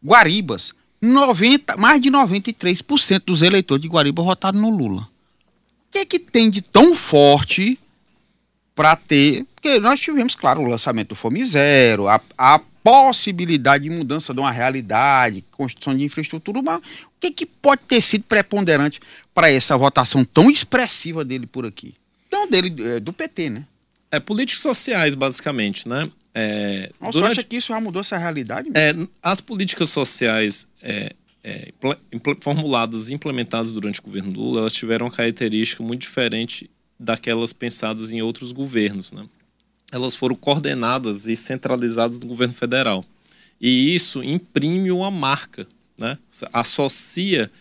Guaribas, 0.05 0.73
90, 1.05 1.77
mais 1.77 2.01
de 2.01 2.09
93% 2.09 3.23
dos 3.25 3.41
eleitores 3.41 3.81
de 3.81 3.87
Guariba 3.87 4.23
votaram 4.23 4.59
no 4.59 4.69
Lula 4.69 5.07
que 5.93 5.99
é 5.99 6.05
que 6.05 6.17
tem 6.17 6.49
de 6.49 6.61
tão 6.61 6.95
forte 6.95 7.79
para 8.73 8.95
ter. 8.95 9.45
Porque 9.53 9.79
nós 9.79 9.99
tivemos, 9.99 10.33
claro, 10.35 10.61
o 10.61 10.65
lançamento 10.65 11.09
do 11.09 11.15
Fome 11.15 11.45
Zero, 11.45 12.07
a, 12.07 12.19
a 12.35 12.59
possibilidade 12.83 13.83
de 13.85 13.89
mudança 13.91 14.33
de 14.33 14.39
uma 14.39 14.51
realidade, 14.51 15.45
construção 15.51 15.95
de 15.95 16.03
infraestrutura, 16.03 16.61
mas 16.61 16.79
o 16.79 16.81
que, 17.19 17.27
é 17.27 17.31
que 17.31 17.45
pode 17.45 17.83
ter 17.83 18.01
sido 18.01 18.23
preponderante 18.23 18.99
para 19.33 19.49
essa 19.49 19.77
votação 19.77 20.25
tão 20.25 20.49
expressiva 20.49 21.23
dele 21.23 21.45
por 21.45 21.65
aqui? 21.65 21.93
Não 22.31 22.49
dele, 22.49 22.75
é, 22.83 22.99
do 22.99 23.13
PT, 23.13 23.51
né? 23.51 23.65
É 24.11 24.19
políticas 24.19 24.61
sociais, 24.61 25.15
basicamente, 25.15 25.87
né? 25.87 26.09
É, 26.33 26.89
Nossa, 26.99 27.19
durante... 27.19 27.31
acha 27.33 27.43
que 27.43 27.57
isso 27.57 27.67
já 27.67 27.79
mudou 27.79 28.01
essa 28.01 28.17
realidade? 28.17 28.69
É, 28.73 28.93
as 29.21 29.39
políticas 29.39 29.89
sociais 29.89 30.67
é, 30.81 31.13
é, 31.43 31.71
formuladas 32.39 33.09
e 33.09 33.13
implementadas 33.13 33.71
durante 33.71 33.99
o 33.99 34.03
governo 34.03 34.31
Lula, 34.31 34.61
elas 34.61 34.73
tiveram 34.73 35.05
uma 35.05 35.11
característica 35.11 35.83
muito 35.83 36.01
diferente 36.01 36.69
daquelas 36.99 37.51
pensadas 37.51 38.11
em 38.11 38.21
outros 38.21 38.51
governos. 38.51 39.11
Né? 39.11 39.25
Elas 39.91 40.15
foram 40.15 40.35
coordenadas 40.35 41.27
e 41.27 41.35
centralizadas 41.35 42.19
no 42.19 42.27
governo 42.27 42.53
federal. 42.53 43.03
E 43.59 43.93
isso 43.93 44.23
imprime 44.23 44.91
uma 44.91 45.11
marca, 45.11 45.67
né? 45.97 46.17
associa 46.51 47.51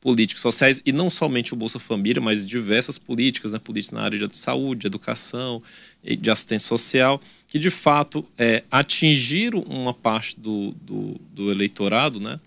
políticas 0.00 0.42
sociais, 0.42 0.82
e 0.84 0.90
não 0.90 1.08
somente 1.08 1.52
o 1.52 1.56
Bolsa 1.56 1.78
Família, 1.78 2.20
mas 2.20 2.44
diversas 2.44 2.98
políticas, 2.98 3.52
né? 3.52 3.60
políticas 3.60 3.96
na 3.96 4.04
área 4.04 4.26
de 4.26 4.36
saúde, 4.36 4.80
de 4.80 4.86
educação, 4.88 5.62
de 6.02 6.28
assistência 6.28 6.66
social, 6.66 7.20
que 7.52 7.58
de 7.58 7.68
fato 7.68 8.24
é, 8.38 8.62
atingiram 8.70 9.60
uma 9.68 9.92
parte 9.92 10.40
do, 10.40 10.74
do, 10.80 11.20
do 11.34 11.50
eleitorado, 11.50 12.18
né? 12.18 12.40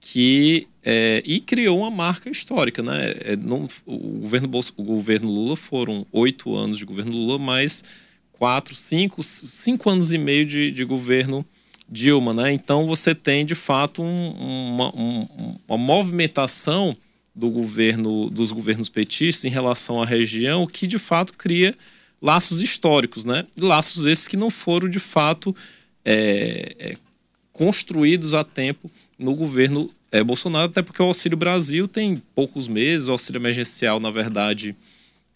que 0.00 0.66
é, 0.82 1.22
e 1.24 1.38
criou 1.38 1.78
uma 1.78 1.92
marca 1.92 2.28
histórica, 2.28 2.82
né? 2.82 3.14
É, 3.20 3.36
não, 3.36 3.68
o 3.86 4.18
governo 4.18 4.48
Bolsa, 4.48 4.72
o 4.76 4.82
governo 4.82 5.30
Lula 5.30 5.54
foram 5.54 6.04
oito 6.10 6.56
anos 6.56 6.76
de 6.76 6.84
governo 6.84 7.12
Lula, 7.12 7.38
mais 7.38 7.84
quatro, 8.32 8.74
cinco, 8.74 9.22
cinco 9.22 9.88
anos 9.88 10.12
e 10.12 10.18
meio 10.18 10.44
de, 10.44 10.72
de 10.72 10.84
governo 10.84 11.46
Dilma, 11.88 12.34
né? 12.34 12.52
Então 12.52 12.84
você 12.84 13.14
tem 13.14 13.46
de 13.46 13.54
fato 13.54 14.02
um, 14.02 14.30
uma, 14.72 14.88
um, 14.88 15.56
uma 15.68 15.78
movimentação 15.78 16.92
do 17.32 17.48
governo 17.48 18.28
dos 18.28 18.50
governos 18.50 18.88
petistas 18.88 19.44
em 19.44 19.50
relação 19.50 20.02
à 20.02 20.04
região 20.04 20.66
que 20.66 20.88
de 20.88 20.98
fato 20.98 21.34
cria 21.34 21.76
laços 22.20 22.60
históricos, 22.60 23.24
né? 23.24 23.46
Laços 23.58 24.06
esses 24.06 24.28
que 24.28 24.36
não 24.36 24.50
foram 24.50 24.88
de 24.88 24.98
fato 24.98 25.54
é, 26.04 26.74
é 26.78 26.96
construídos 27.52 28.34
a 28.34 28.44
tempo 28.44 28.90
no 29.18 29.34
governo 29.34 29.90
é, 30.10 30.22
Bolsonaro, 30.22 30.70
até 30.70 30.82
porque 30.82 31.02
o 31.02 31.06
Auxílio 31.06 31.36
Brasil 31.36 31.86
tem 31.86 32.22
poucos 32.34 32.66
meses, 32.68 33.08
o 33.08 33.12
auxílio 33.12 33.38
emergencial, 33.38 34.00
na 34.00 34.10
verdade, 34.10 34.74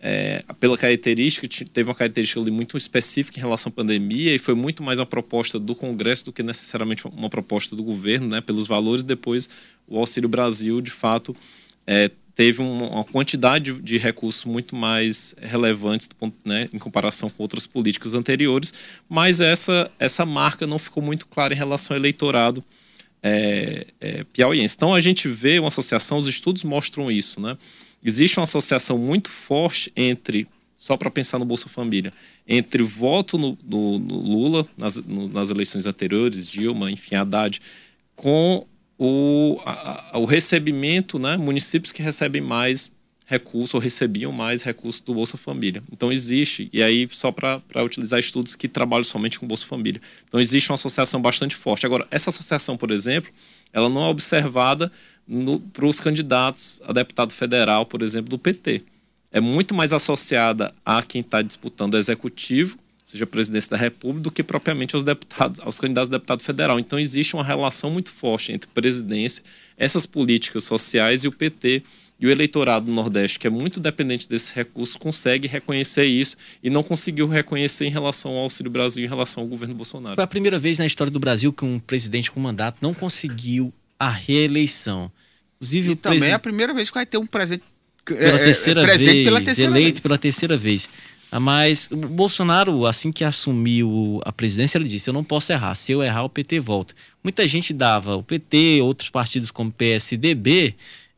é, 0.00 0.44
pela 0.58 0.76
característica, 0.76 1.46
teve 1.72 1.88
uma 1.88 1.94
característica 1.94 2.40
muito 2.50 2.76
específica 2.76 3.38
em 3.38 3.42
relação 3.42 3.70
à 3.70 3.72
pandemia 3.72 4.34
e 4.34 4.38
foi 4.38 4.54
muito 4.54 4.82
mais 4.82 4.98
uma 4.98 5.06
proposta 5.06 5.58
do 5.58 5.74
Congresso 5.74 6.26
do 6.26 6.32
que 6.32 6.42
necessariamente 6.42 7.06
uma 7.06 7.30
proposta 7.30 7.76
do 7.76 7.82
governo, 7.82 8.28
né, 8.28 8.40
pelos 8.40 8.66
valores. 8.66 9.04
Depois, 9.04 9.48
o 9.86 9.98
Auxílio 9.98 10.28
Brasil, 10.28 10.80
de 10.80 10.90
fato, 10.90 11.36
é, 11.86 12.10
teve 12.34 12.62
uma 12.62 13.04
quantidade 13.04 13.80
de 13.80 13.98
recursos 13.98 14.44
muito 14.44 14.74
mais 14.74 15.34
relevantes 15.40 16.08
né, 16.44 16.68
em 16.72 16.78
comparação 16.78 17.28
com 17.28 17.42
outras 17.42 17.66
políticas 17.66 18.14
anteriores, 18.14 18.72
mas 19.08 19.40
essa, 19.40 19.90
essa 19.98 20.24
marca 20.24 20.66
não 20.66 20.78
ficou 20.78 21.02
muito 21.02 21.26
clara 21.26 21.52
em 21.52 21.56
relação 21.56 21.94
ao 21.94 22.00
eleitorado 22.00 22.64
é, 23.22 23.86
é, 24.00 24.24
piauiense. 24.24 24.74
Então 24.74 24.94
a 24.94 25.00
gente 25.00 25.28
vê 25.28 25.58
uma 25.58 25.68
associação, 25.68 26.18
os 26.18 26.26
estudos 26.26 26.64
mostram 26.64 27.10
isso, 27.10 27.40
né? 27.40 27.56
Existe 28.04 28.38
uma 28.38 28.44
associação 28.44 28.98
muito 28.98 29.30
forte 29.30 29.92
entre, 29.94 30.48
só 30.74 30.96
para 30.96 31.10
pensar 31.10 31.38
no 31.38 31.44
Bolsa 31.44 31.68
Família, 31.68 32.12
entre 32.48 32.82
voto 32.82 33.38
no, 33.38 33.56
no, 33.62 33.98
no 33.98 34.20
Lula 34.20 34.66
nas, 34.76 34.96
no, 34.96 35.28
nas 35.28 35.50
eleições 35.50 35.86
anteriores, 35.86 36.48
Dilma, 36.48 36.90
enfim, 36.90 37.14
Haddad, 37.14 37.60
com 38.16 38.66
o, 38.98 39.60
a, 39.64 40.18
o 40.18 40.24
recebimento, 40.24 41.18
né, 41.18 41.36
municípios 41.36 41.92
que 41.92 42.02
recebem 42.02 42.40
mais 42.40 42.92
recursos 43.26 43.74
ou 43.74 43.80
recebiam 43.80 44.30
mais 44.30 44.62
recursos 44.62 45.00
do 45.00 45.14
Bolsa 45.14 45.36
Família. 45.36 45.82
Então 45.90 46.12
existe, 46.12 46.68
e 46.72 46.82
aí 46.82 47.08
só 47.10 47.32
para 47.32 47.60
utilizar 47.82 48.20
estudos 48.20 48.54
que 48.54 48.68
trabalham 48.68 49.04
somente 49.04 49.40
com 49.40 49.46
Bolsa 49.46 49.64
Família. 49.64 50.00
Então 50.28 50.38
existe 50.38 50.70
uma 50.70 50.74
associação 50.74 51.20
bastante 51.20 51.54
forte. 51.54 51.86
Agora, 51.86 52.06
essa 52.10 52.30
associação, 52.30 52.76
por 52.76 52.90
exemplo, 52.90 53.32
ela 53.72 53.88
não 53.88 54.02
é 54.04 54.08
observada 54.08 54.92
para 55.72 55.86
os 55.86 55.98
candidatos 55.98 56.82
a 56.86 56.92
deputado 56.92 57.32
federal, 57.32 57.86
por 57.86 58.02
exemplo, 58.02 58.28
do 58.28 58.38
PT. 58.38 58.82
É 59.30 59.40
muito 59.40 59.74
mais 59.74 59.94
associada 59.94 60.74
a 60.84 61.02
quem 61.02 61.22
está 61.22 61.40
disputando 61.40 61.96
executivo 61.96 62.78
seja 63.04 63.24
a 63.24 63.26
presidência 63.26 63.70
da 63.70 63.76
República, 63.76 64.24
do 64.24 64.30
que 64.30 64.42
propriamente 64.42 64.94
aos 64.94 65.04
deputados, 65.04 65.60
aos 65.60 65.78
candidatos 65.78 66.08
a 66.10 66.12
deputado 66.12 66.42
federal. 66.42 66.78
Então 66.78 66.98
existe 66.98 67.34
uma 67.34 67.44
relação 67.44 67.90
muito 67.90 68.10
forte 68.10 68.52
entre 68.52 68.68
presidência, 68.70 69.42
essas 69.76 70.06
políticas 70.06 70.64
sociais 70.64 71.24
e 71.24 71.28
o 71.28 71.32
PT. 71.32 71.82
E 72.20 72.26
o 72.26 72.30
eleitorado 72.30 72.86
do 72.86 72.92
Nordeste, 72.92 73.36
que 73.36 73.48
é 73.48 73.50
muito 73.50 73.80
dependente 73.80 74.28
desse 74.28 74.54
recurso, 74.54 74.96
consegue 74.96 75.48
reconhecer 75.48 76.04
isso 76.04 76.36
e 76.62 76.70
não 76.70 76.80
conseguiu 76.80 77.26
reconhecer 77.26 77.84
em 77.84 77.90
relação 77.90 78.30
ao 78.32 78.44
Auxílio 78.44 78.70
Brasil, 78.70 79.04
em 79.04 79.08
relação 79.08 79.42
ao 79.42 79.48
governo 79.48 79.74
Bolsonaro. 79.74 80.14
Foi 80.14 80.22
a 80.22 80.28
primeira 80.28 80.56
vez 80.56 80.78
na 80.78 80.86
história 80.86 81.10
do 81.10 81.18
Brasil 81.18 81.52
que 81.52 81.64
um 81.64 81.80
presidente 81.80 82.30
com 82.30 82.38
mandato 82.38 82.78
não 82.80 82.94
conseguiu 82.94 83.74
a 83.98 84.08
reeleição. 84.08 85.10
Inclusive, 85.56 85.92
e 85.92 85.96
também 85.96 86.30
é 86.30 86.32
a 86.32 86.38
primeira 86.38 86.72
vez 86.72 86.90
que 86.90 86.94
vai 86.94 87.06
ter 87.06 87.18
um 87.18 87.26
presidente, 87.26 87.64
pela 88.04 88.38
é, 88.38 88.44
terceira 88.44 88.82
é, 88.82 88.98
vez, 88.98 89.24
pela 89.24 89.40
terceira 89.40 89.70
eleito 89.70 89.94
vez. 89.94 90.00
pela 90.00 90.18
terceira 90.18 90.56
vez. 90.56 90.88
Ah, 91.34 91.40
mas 91.40 91.88
o 91.90 91.96
Bolsonaro, 91.96 92.84
assim 92.84 93.10
que 93.10 93.24
assumiu 93.24 94.20
a 94.22 94.30
presidência, 94.30 94.76
ele 94.76 94.86
disse: 94.86 95.08
Eu 95.08 95.14
não 95.14 95.24
posso 95.24 95.50
errar. 95.50 95.74
Se 95.74 95.90
eu 95.90 96.02
errar, 96.02 96.24
o 96.24 96.28
PT 96.28 96.60
volta. 96.60 96.94
Muita 97.24 97.48
gente 97.48 97.72
dava 97.72 98.16
o 98.16 98.22
PT, 98.22 98.82
outros 98.82 99.08
partidos 99.08 99.50
como 99.50 99.72
PSDB, 99.72 100.74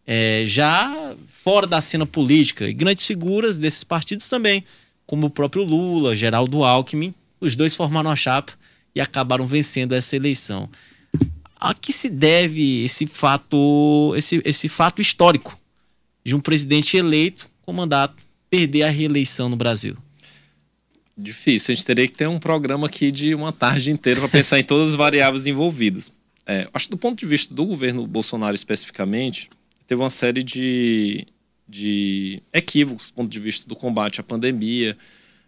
é, 0.06 0.44
já 0.46 1.16
fora 1.26 1.66
da 1.66 1.80
cena 1.80 2.06
política. 2.06 2.68
E 2.68 2.72
grandes 2.72 3.04
figuras 3.04 3.58
desses 3.58 3.82
partidos 3.82 4.28
também, 4.28 4.62
como 5.04 5.26
o 5.26 5.30
próprio 5.30 5.64
Lula, 5.64 6.14
Geraldo 6.14 6.62
Alckmin. 6.62 7.12
Os 7.40 7.56
dois 7.56 7.74
formaram 7.74 8.08
a 8.08 8.14
chapa 8.14 8.52
e 8.94 9.00
acabaram 9.00 9.44
vencendo 9.44 9.94
essa 9.94 10.14
eleição. 10.14 10.70
A 11.56 11.74
que 11.74 11.92
se 11.92 12.08
deve 12.08 12.84
esse 12.84 13.04
fato, 13.04 14.14
esse, 14.16 14.40
esse 14.44 14.68
fato 14.68 15.00
histórico 15.00 15.58
de 16.22 16.36
um 16.36 16.40
presidente 16.40 16.96
eleito 16.96 17.48
com 17.62 17.72
mandato 17.72 18.22
perder 18.48 18.84
a 18.84 18.90
reeleição 18.90 19.48
no 19.48 19.56
Brasil? 19.56 19.96
Difícil. 21.16 21.72
A 21.72 21.74
gente 21.76 21.86
teria 21.86 22.08
que 22.08 22.14
ter 22.14 22.28
um 22.28 22.38
programa 22.38 22.86
aqui 22.86 23.12
de 23.12 23.34
uma 23.34 23.52
tarde 23.52 23.90
inteira 23.90 24.20
para 24.20 24.28
pensar 24.28 24.58
em 24.58 24.64
todas 24.64 24.90
as 24.90 24.94
variáveis 24.94 25.46
envolvidas. 25.46 26.12
É, 26.46 26.68
acho 26.74 26.86
que 26.86 26.90
do 26.90 26.98
ponto 26.98 27.18
de 27.18 27.26
vista 27.26 27.54
do 27.54 27.64
governo 27.64 28.06
Bolsonaro 28.06 28.54
especificamente, 28.54 29.48
teve 29.86 30.02
uma 30.02 30.10
série 30.10 30.42
de, 30.42 31.26
de 31.68 32.42
equívocos 32.52 33.10
do 33.10 33.14
ponto 33.14 33.30
de 33.30 33.40
vista 33.40 33.68
do 33.68 33.76
combate 33.76 34.20
à 34.20 34.24
pandemia, 34.24 34.96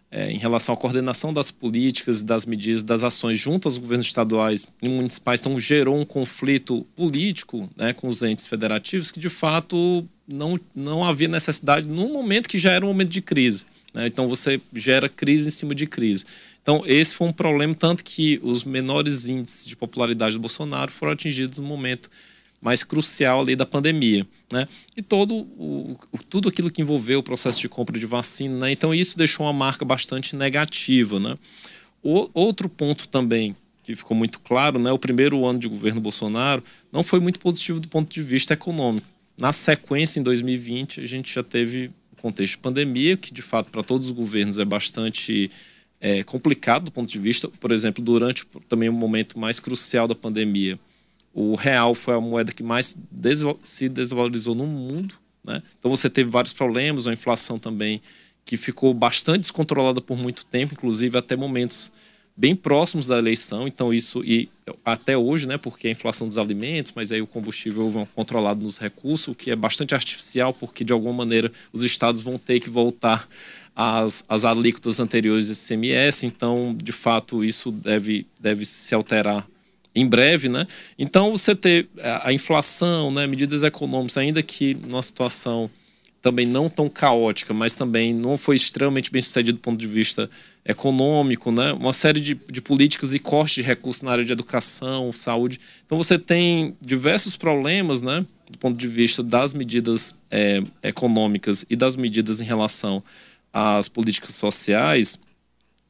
é, 0.09 0.31
em 0.31 0.37
relação 0.37 0.73
à 0.73 0.77
coordenação 0.77 1.33
das 1.33 1.51
políticas, 1.51 2.21
das 2.21 2.45
medidas, 2.45 2.81
das 2.81 3.03
ações 3.03 3.37
junto 3.37 3.67
aos 3.67 3.77
governos 3.77 4.07
estaduais 4.07 4.65
e 4.81 4.87
municipais. 4.87 5.41
Então, 5.41 5.59
gerou 5.59 5.99
um 5.99 6.05
conflito 6.05 6.87
político 6.95 7.69
né, 7.75 7.91
com 7.91 8.07
os 8.07 8.23
entes 8.23 8.47
federativos 8.47 9.11
que, 9.11 9.19
de 9.19 9.29
fato, 9.29 10.07
não, 10.25 10.57
não 10.73 11.03
havia 11.03 11.27
necessidade 11.27 11.87
num 11.87 12.13
momento 12.13 12.47
que 12.47 12.57
já 12.57 12.71
era 12.71 12.85
um 12.85 12.87
momento 12.87 13.09
de 13.09 13.21
crise. 13.21 13.65
Né? 13.97 14.05
Então 14.05 14.27
você 14.27 14.61
gera 14.75 15.09
crise 15.09 15.47
em 15.47 15.51
cima 15.51 15.73
de 15.73 15.87
crise. 15.87 16.23
Então 16.61 16.83
esse 16.85 17.15
foi 17.15 17.27
um 17.27 17.33
problema, 17.33 17.73
tanto 17.73 18.03
que 18.03 18.39
os 18.43 18.63
menores 18.63 19.27
índices 19.27 19.65
de 19.65 19.75
popularidade 19.75 20.35
do 20.35 20.39
Bolsonaro 20.39 20.91
foram 20.91 21.13
atingidos 21.13 21.57
no 21.57 21.65
momento 21.65 22.07
mais 22.61 22.83
crucial 22.83 23.41
ali 23.41 23.55
da 23.55 23.65
pandemia, 23.65 24.25
né? 24.51 24.67
E 24.95 25.01
todo 25.01 25.35
o, 25.35 25.97
tudo 26.29 26.49
aquilo 26.49 26.69
que 26.69 26.81
envolveu 26.81 27.19
o 27.19 27.23
processo 27.23 27.59
de 27.59 27.69
compra 27.69 27.97
de 27.97 28.05
vacina, 28.05 28.65
né? 28.65 28.71
Então 28.71 28.93
isso 28.93 29.17
deixou 29.17 29.47
uma 29.47 29.53
marca 29.53 29.83
bastante 29.83 30.35
negativa, 30.35 31.19
né? 31.19 31.35
O, 32.03 32.29
outro 32.33 32.69
ponto 32.69 33.07
também 33.07 33.55
que 33.83 33.95
ficou 33.95 34.15
muito 34.15 34.39
claro, 34.39 34.77
né? 34.77 34.91
O 34.91 34.99
primeiro 34.99 35.43
ano 35.45 35.57
de 35.57 35.67
governo 35.67 36.01
Bolsonaro 36.01 36.63
não 36.91 37.03
foi 37.03 37.19
muito 37.19 37.39
positivo 37.39 37.79
do 37.79 37.87
ponto 37.87 38.13
de 38.13 38.21
vista 38.21 38.53
econômico. 38.53 39.07
Na 39.39 39.53
sequência, 39.53 40.19
em 40.19 40.23
2020, 40.23 41.01
a 41.01 41.05
gente 41.05 41.33
já 41.33 41.43
teve 41.43 41.91
contexto 42.21 42.53
de 42.53 42.59
pandemia, 42.59 43.17
que 43.17 43.33
de 43.33 43.41
fato 43.41 43.69
para 43.69 43.83
todos 43.83 44.07
os 44.07 44.11
governos 44.11 44.59
é 44.59 44.65
bastante 44.65 45.49
é, 45.99 46.23
complicado 46.23 46.85
do 46.85 46.91
ponto 46.91 47.11
de 47.11 47.19
vista, 47.19 47.47
por 47.47 47.71
exemplo, 47.71 48.03
durante 48.03 48.45
também 48.67 48.89
o 48.89 48.93
momento 48.93 49.39
mais 49.39 49.59
crucial 49.59 50.07
da 50.07 50.15
pandemia, 50.15 50.79
o 51.33 51.55
real 51.55 51.93
foi 51.93 52.15
a 52.15 52.21
moeda 52.21 52.51
que 52.51 52.63
mais 52.63 52.97
se 53.63 53.87
desvalorizou 53.87 54.55
no 54.55 54.65
mundo. 54.65 55.15
Né? 55.43 55.61
Então 55.77 55.89
você 55.89 56.09
teve 56.09 56.29
vários 56.29 56.51
problemas, 56.51 57.05
uma 57.05 57.13
inflação 57.13 57.59
também 57.59 58.01
que 58.43 58.57
ficou 58.57 58.93
bastante 58.93 59.41
descontrolada 59.41 60.01
por 60.01 60.17
muito 60.17 60.45
tempo, 60.45 60.73
inclusive 60.73 61.17
até 61.17 61.35
momentos 61.35 61.91
bem 62.37 62.55
próximos 62.55 63.07
da 63.07 63.17
eleição, 63.17 63.67
então 63.67 63.91
isso 63.91 64.23
e 64.23 64.47
até 64.85 65.17
hoje, 65.17 65.47
né, 65.47 65.57
porque 65.57 65.87
a 65.87 65.91
inflação 65.91 66.27
dos 66.27 66.37
alimentos, 66.37 66.93
mas 66.95 67.11
aí 67.11 67.19
o 67.19 67.25
combustível 67.25 67.89
vão 67.89 68.07
controlado 68.13 68.61
nos 68.61 68.77
recursos, 68.77 69.29
o 69.29 69.35
que 69.35 69.49
é 69.49 69.55
bastante 69.55 69.95
artificial, 69.95 70.53
porque 70.53 70.83
de 70.83 70.93
alguma 70.93 71.13
maneira 71.13 71.51
os 71.73 71.81
estados 71.81 72.21
vão 72.21 72.37
ter 72.37 72.59
que 72.59 72.69
voltar 72.69 73.27
às, 73.75 74.23
às 74.29 74.45
alíquotas 74.45 74.99
anteriores 74.99 75.47
do 75.47 75.53
ICMS, 75.53 76.27
então 76.27 76.77
de 76.77 76.91
fato 76.91 77.43
isso 77.43 77.71
deve, 77.71 78.27
deve 78.39 78.67
se 78.67 78.93
alterar 78.93 79.47
em 79.95 80.07
breve, 80.07 80.47
né? 80.47 80.67
Então 80.99 81.31
você 81.31 81.55
ter 81.55 81.89
a 82.23 82.31
inflação, 82.31 83.09
né, 83.09 83.25
medidas 83.25 83.63
econômicas, 83.63 84.15
ainda 84.15 84.43
que 84.43 84.75
numa 84.75 85.01
situação 85.01 85.67
também 86.21 86.45
não 86.45 86.69
tão 86.69 86.87
caótica, 86.87 87.53
mas 87.53 87.73
também 87.73 88.13
não 88.13 88.37
foi 88.37 88.55
extremamente 88.55 89.11
bem 89.11 89.21
sucedido 89.21 89.57
do 89.57 89.61
ponto 89.61 89.79
de 89.79 89.87
vista 89.87 90.29
econômico, 90.67 91.51
né? 91.51 91.71
uma 91.71 91.93
série 91.93 92.19
de, 92.19 92.35
de 92.35 92.61
políticas 92.61 93.13
e 93.13 93.19
cortes 93.19 93.55
de 93.55 93.61
recursos 93.61 94.01
na 94.01 94.11
área 94.11 94.25
de 94.25 94.31
educação, 94.31 95.13
saúde. 95.13 95.59
Então 95.85 95.97
você 95.97 96.19
tem 96.19 96.75
diversos 96.81 97.37
problemas 97.37 98.01
né? 98.01 98.25
do 98.51 98.57
ponto 98.57 98.77
de 98.77 98.87
vista 98.87 99.23
das 99.23 99.53
medidas 99.53 100.13
é, 100.29 100.61
econômicas 100.83 101.65
e 101.69 101.75
das 101.75 101.95
medidas 101.95 102.41
em 102.41 102.43
relação 102.45 103.01
às 103.53 103.87
políticas 103.87 104.35
sociais 104.35 105.19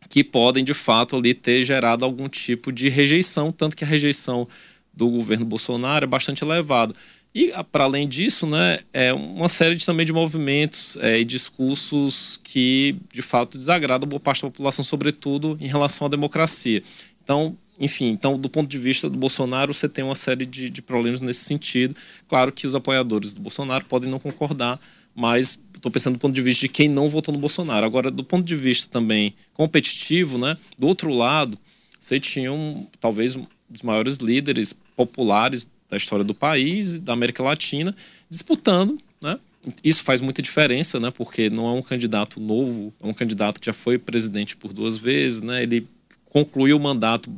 que 0.09 0.23
podem, 0.23 0.63
de 0.63 0.73
fato, 0.73 1.17
ali 1.17 1.33
ter 1.33 1.65
gerado 1.65 2.05
algum 2.05 2.29
tipo 2.29 2.71
de 2.71 2.87
rejeição, 2.87 3.51
tanto 3.51 3.75
que 3.75 3.83
a 3.83 3.87
rejeição 3.87 4.47
do 4.93 5.09
governo 5.09 5.45
Bolsonaro 5.45 6.05
é 6.05 6.07
bastante 6.07 6.43
elevada. 6.43 6.93
E, 7.39 7.53
para 7.71 7.83
além 7.83 8.07
disso, 8.07 8.47
né, 8.47 8.79
é 8.91 9.13
uma 9.13 9.47
série 9.47 9.75
de, 9.75 9.85
também 9.85 10.03
de 10.03 10.11
movimentos 10.11 10.97
é, 10.99 11.19
e 11.19 11.23
discursos 11.23 12.39
que, 12.43 12.95
de 13.13 13.21
fato, 13.21 13.59
desagradam 13.59 14.09
boa 14.09 14.19
parte 14.19 14.41
da 14.41 14.49
população, 14.49 14.83
sobretudo 14.83 15.55
em 15.61 15.67
relação 15.67 16.07
à 16.07 16.09
democracia. 16.09 16.81
Então, 17.23 17.55
enfim, 17.79 18.07
então, 18.07 18.39
do 18.39 18.49
ponto 18.49 18.67
de 18.67 18.79
vista 18.79 19.07
do 19.07 19.15
Bolsonaro, 19.15 19.71
você 19.71 19.87
tem 19.87 20.03
uma 20.03 20.15
série 20.15 20.47
de, 20.47 20.67
de 20.67 20.81
problemas 20.81 21.21
nesse 21.21 21.45
sentido. 21.45 21.95
Claro 22.27 22.51
que 22.51 22.65
os 22.65 22.73
apoiadores 22.73 23.35
do 23.35 23.41
Bolsonaro 23.41 23.85
podem 23.85 24.09
não 24.09 24.17
concordar, 24.17 24.79
mas 25.13 25.61
estou 25.75 25.91
pensando 25.91 26.15
do 26.15 26.19
ponto 26.19 26.33
de 26.33 26.41
vista 26.41 26.61
de 26.61 26.69
quem 26.69 26.89
não 26.89 27.07
votou 27.07 27.31
no 27.31 27.39
Bolsonaro. 27.39 27.85
Agora, 27.85 28.09
do 28.09 28.23
ponto 28.23 28.47
de 28.47 28.55
vista 28.55 28.89
também 28.89 29.35
competitivo, 29.53 30.39
né, 30.39 30.57
do 30.75 30.87
outro 30.87 31.13
lado, 31.13 31.55
você 31.99 32.19
tinha 32.19 32.51
um, 32.51 32.87
talvez 32.99 33.35
um 33.35 33.45
dos 33.69 33.83
maiores 33.83 34.17
líderes 34.17 34.73
populares 34.95 35.67
da 35.89 35.97
história 35.97 36.25
do 36.25 36.33
país 36.33 36.95
da 36.97 37.13
América 37.13 37.41
Latina, 37.43 37.95
disputando, 38.29 38.97
né? 39.21 39.39
Isso 39.83 40.03
faz 40.03 40.21
muita 40.21 40.41
diferença, 40.41 40.99
né? 40.99 41.11
Porque 41.11 41.49
não 41.49 41.67
é 41.67 41.71
um 41.71 41.81
candidato 41.81 42.39
novo, 42.39 42.93
é 43.01 43.07
um 43.07 43.13
candidato 43.13 43.59
que 43.59 43.65
já 43.65 43.73
foi 43.73 43.97
presidente 43.97 44.55
por 44.55 44.73
duas 44.73 44.97
vezes, 44.97 45.41
né? 45.41 45.63
Ele 45.63 45.87
concluiu 46.25 46.77
o 46.77 46.79
mandato 46.79 47.31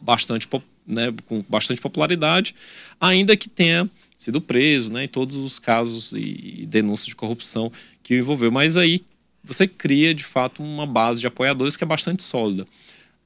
bastante, 0.00 0.48
né, 0.86 1.12
com 1.26 1.44
bastante 1.48 1.80
popularidade, 1.80 2.54
ainda 3.00 3.36
que 3.36 3.48
tenha 3.48 3.88
sido 4.16 4.40
preso, 4.40 4.92
né, 4.92 5.04
em 5.04 5.08
todos 5.08 5.36
os 5.36 5.58
casos 5.58 6.12
e 6.12 6.64
denúncias 6.66 7.08
de 7.08 7.16
corrupção 7.16 7.70
que 8.02 8.14
o 8.14 8.18
envolveu. 8.18 8.50
Mas 8.50 8.76
aí 8.76 9.02
você 9.44 9.66
cria, 9.66 10.14
de 10.14 10.24
fato, 10.24 10.62
uma 10.62 10.86
base 10.86 11.20
de 11.20 11.26
apoiadores 11.26 11.76
que 11.76 11.84
é 11.84 11.86
bastante 11.86 12.22
sólida. 12.22 12.66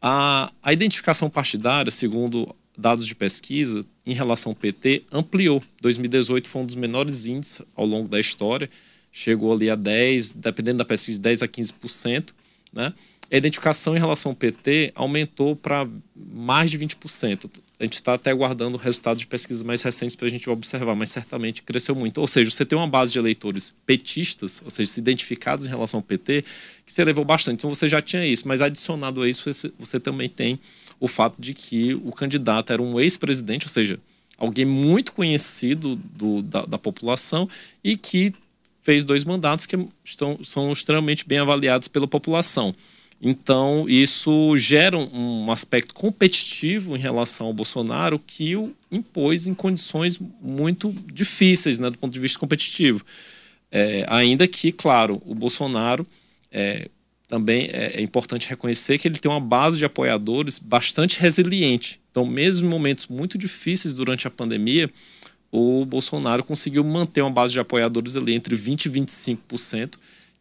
A, 0.01 0.53
a 0.63 0.73
identificação 0.73 1.31
partidária, 1.31 1.91
segundo 1.91 2.55
dados 2.77 3.07
de 3.07 3.14
pesquisa 3.14 3.85
em 4.07 4.14
relação 4.14 4.53
ao 4.53 4.57
PT 4.57 5.05
ampliou. 5.12 5.62
2018 5.81 6.49
foi 6.49 6.62
um 6.62 6.66
dos 6.66 6.75
menores 6.75 7.27
índices 7.27 7.62
ao 7.75 7.87
longo 7.87 8.09
da 8.09 8.18
história, 8.18 8.68
chegou 9.12 9.53
ali 9.53 9.68
a 9.68 9.75
10, 9.75 10.35
dependendo 10.35 10.79
da 10.79 10.85
pesquisa, 10.85 11.20
10 11.20 11.43
a 11.43 11.49
15%, 11.49 12.31
né? 12.73 12.93
A 13.31 13.37
identificação 13.37 13.97
em 13.97 13.99
relação 13.99 14.33
ao 14.33 14.37
PT 14.37 14.93
aumentou 14.95 15.57
para 15.57 15.89
mais 16.14 16.70
de 16.70 16.79
20%. 16.79 17.51
A 17.81 17.85
gente 17.85 17.95
está 17.95 18.12
até 18.12 18.31
aguardando 18.31 18.77
resultados 18.77 19.23
de 19.23 19.27
pesquisas 19.27 19.62
mais 19.62 19.81
recentes 19.81 20.14
para 20.14 20.27
a 20.27 20.31
gente 20.31 20.49
observar, 20.51 20.95
mas 20.95 21.11
certamente 21.11 21.62
cresceu 21.62 21.95
muito. 21.95 22.18
Ou 22.18 22.27
seja, 22.27 22.51
você 22.51 22.66
tem 22.66 22.79
uma 22.79 22.87
base 22.87 23.11
de 23.11 23.18
eleitores 23.18 23.75
petistas, 23.87 24.61
ou 24.62 24.70
seja, 24.70 24.91
se 24.91 25.01
identificados 25.01 25.64
em 25.64 25.70
relação 25.70 25.99
ao 25.99 26.03
PT, 26.03 26.45
que 26.85 26.93
se 26.93 27.01
elevou 27.01 27.25
bastante. 27.25 27.61
Então 27.61 27.75
você 27.75 27.89
já 27.89 28.03
tinha 28.03 28.25
isso, 28.27 28.47
mas 28.47 28.61
adicionado 28.61 29.23
a 29.23 29.29
isso, 29.29 29.51
você, 29.51 29.73
você 29.79 29.99
também 29.99 30.29
tem 30.29 30.61
o 31.03 31.09
fato 31.09 31.35
de 31.43 31.53
que 31.53 31.95
o 31.95 32.13
candidato 32.13 32.73
era 32.73 32.81
um 32.81 33.01
ex-presidente, 33.01 33.67
ou 33.67 33.71
seja, 33.71 33.99
alguém 34.39 34.65
muito 34.65 35.13
conhecido 35.13 35.97
do, 35.97 36.43
da, 36.43 36.65
da 36.65 36.79
população 36.79 37.49
e 37.83 37.97
que 37.97 38.33
fez 38.81 39.05
dois 39.05 39.25
mandatos 39.25 39.67
que 39.67 39.77
estão, 40.05 40.39
são 40.45 40.71
extremamente 40.71 41.27
bem 41.27 41.39
avaliados 41.39 41.89
pela 41.89 42.07
população. 42.07 42.73
Então, 43.21 43.89
isso 43.89 44.57
gera 44.57 44.97
um 44.97 45.51
aspecto 45.51 45.93
competitivo 45.93 46.97
em 46.97 47.01
relação 47.01 47.49
ao 47.49 47.53
Bolsonaro 47.53 48.17
que 48.17 48.55
o 48.55 48.73
impôs 48.89 49.49
em 49.49 49.55
condições 49.55 50.21
muito 50.41 50.95
difíceis 51.13 51.81
né, 51.81 51.91
do 51.91 51.99
ponto 51.99 52.13
de 52.13 52.21
vista 52.21 52.39
competitivo. 52.39 53.05
É, 53.73 54.07
ainda 54.09 54.47
que, 54.47 54.71
claro, 54.71 55.21
o 55.27 55.35
Bolsonaro 55.35 56.07
é, 56.53 56.89
também 57.33 57.70
é, 57.72 57.95
é, 57.95 58.03
importante 58.03 58.47
reconhecer 58.47 58.99
que 58.99 59.09
ele 59.09 59.18
tem 59.18 59.30
uma 59.30 59.41
base 59.41 59.78
de 59.78 59.87
apoiadores 59.87 60.59
bastante 60.59 61.18
resiliente. 61.18 61.99
Então, 62.11 62.26
mesmo 62.26 62.66
em 62.66 62.70
momentos 62.70 63.07
muito 63.07 63.39
difíceis 63.39 63.95
durante 63.95 64.28
a 64.28 64.30
pandemia, 64.30 64.91
o 65.51 65.83
Bolsonaro 65.87 66.45
conseguiu 66.45 66.85
manter 66.85 67.22
uma 67.22 67.30
base 67.30 67.55
de 67.55 67.59
apoiadores 67.59 68.18
ali 68.18 68.35
entre 68.35 68.55
20% 68.55 68.85
e 68.85 68.91
25% 68.91 69.93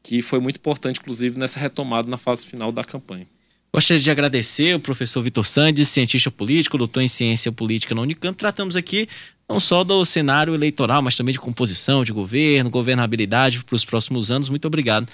que 0.03 0.21
foi 0.21 0.41
muito 0.41 0.57
importante, 0.57 0.99
inclusive, 0.99 1.39
nessa 1.39 1.61
retomada 1.61 2.09
na 2.09 2.17
fase 2.17 2.45
final 2.45 2.73
da 2.73 2.83
campanha. 2.83 3.25
Gostaria 3.73 4.01
de 4.01 4.11
agradecer 4.11 4.75
o 4.75 4.79
professor 4.79 5.21
Vitor 5.21 5.45
Sandes, 5.45 5.87
cientista 5.87 6.29
político, 6.29 6.77
doutor 6.77 7.01
em 7.01 7.07
ciência 7.07 7.53
política 7.53 7.95
na 7.95 8.01
Unicamp. 8.01 8.37
Tratamos 8.37 8.75
aqui 8.75 9.07
não 9.47 9.61
só 9.61 9.83
do 9.85 10.03
cenário 10.03 10.53
eleitoral, 10.53 11.01
mas 11.01 11.15
também 11.15 11.31
de 11.31 11.39
composição 11.39 12.03
de 12.03 12.11
governo, 12.11 12.69
governabilidade 12.69 13.63
para 13.63 13.75
os 13.75 13.85
próximos 13.85 14.29
anos. 14.29 14.49
Muito 14.49 14.65
obrigado 14.65 15.07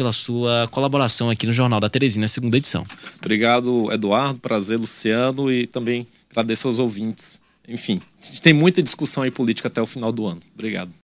pela 0.00 0.12
sua 0.14 0.66
colaboração 0.70 1.28
aqui 1.28 1.46
no 1.46 1.52
Jornal 1.52 1.78
da 1.78 1.90
Teresina, 1.90 2.26
segunda 2.26 2.56
edição. 2.56 2.86
Obrigado, 3.18 3.92
Eduardo. 3.92 4.40
Prazer, 4.40 4.80
Luciano. 4.80 5.52
E 5.52 5.66
também 5.66 6.06
agradeço 6.30 6.68
aos 6.68 6.78
ouvintes. 6.78 7.38
Enfim, 7.68 8.00
a 8.18 8.24
gente 8.24 8.40
tem 8.40 8.54
muita 8.54 8.82
discussão 8.82 9.22
aí 9.22 9.30
política 9.30 9.68
até 9.68 9.82
o 9.82 9.84
final 9.84 10.10
do 10.10 10.26
ano. 10.26 10.40
Obrigado. 10.54 10.90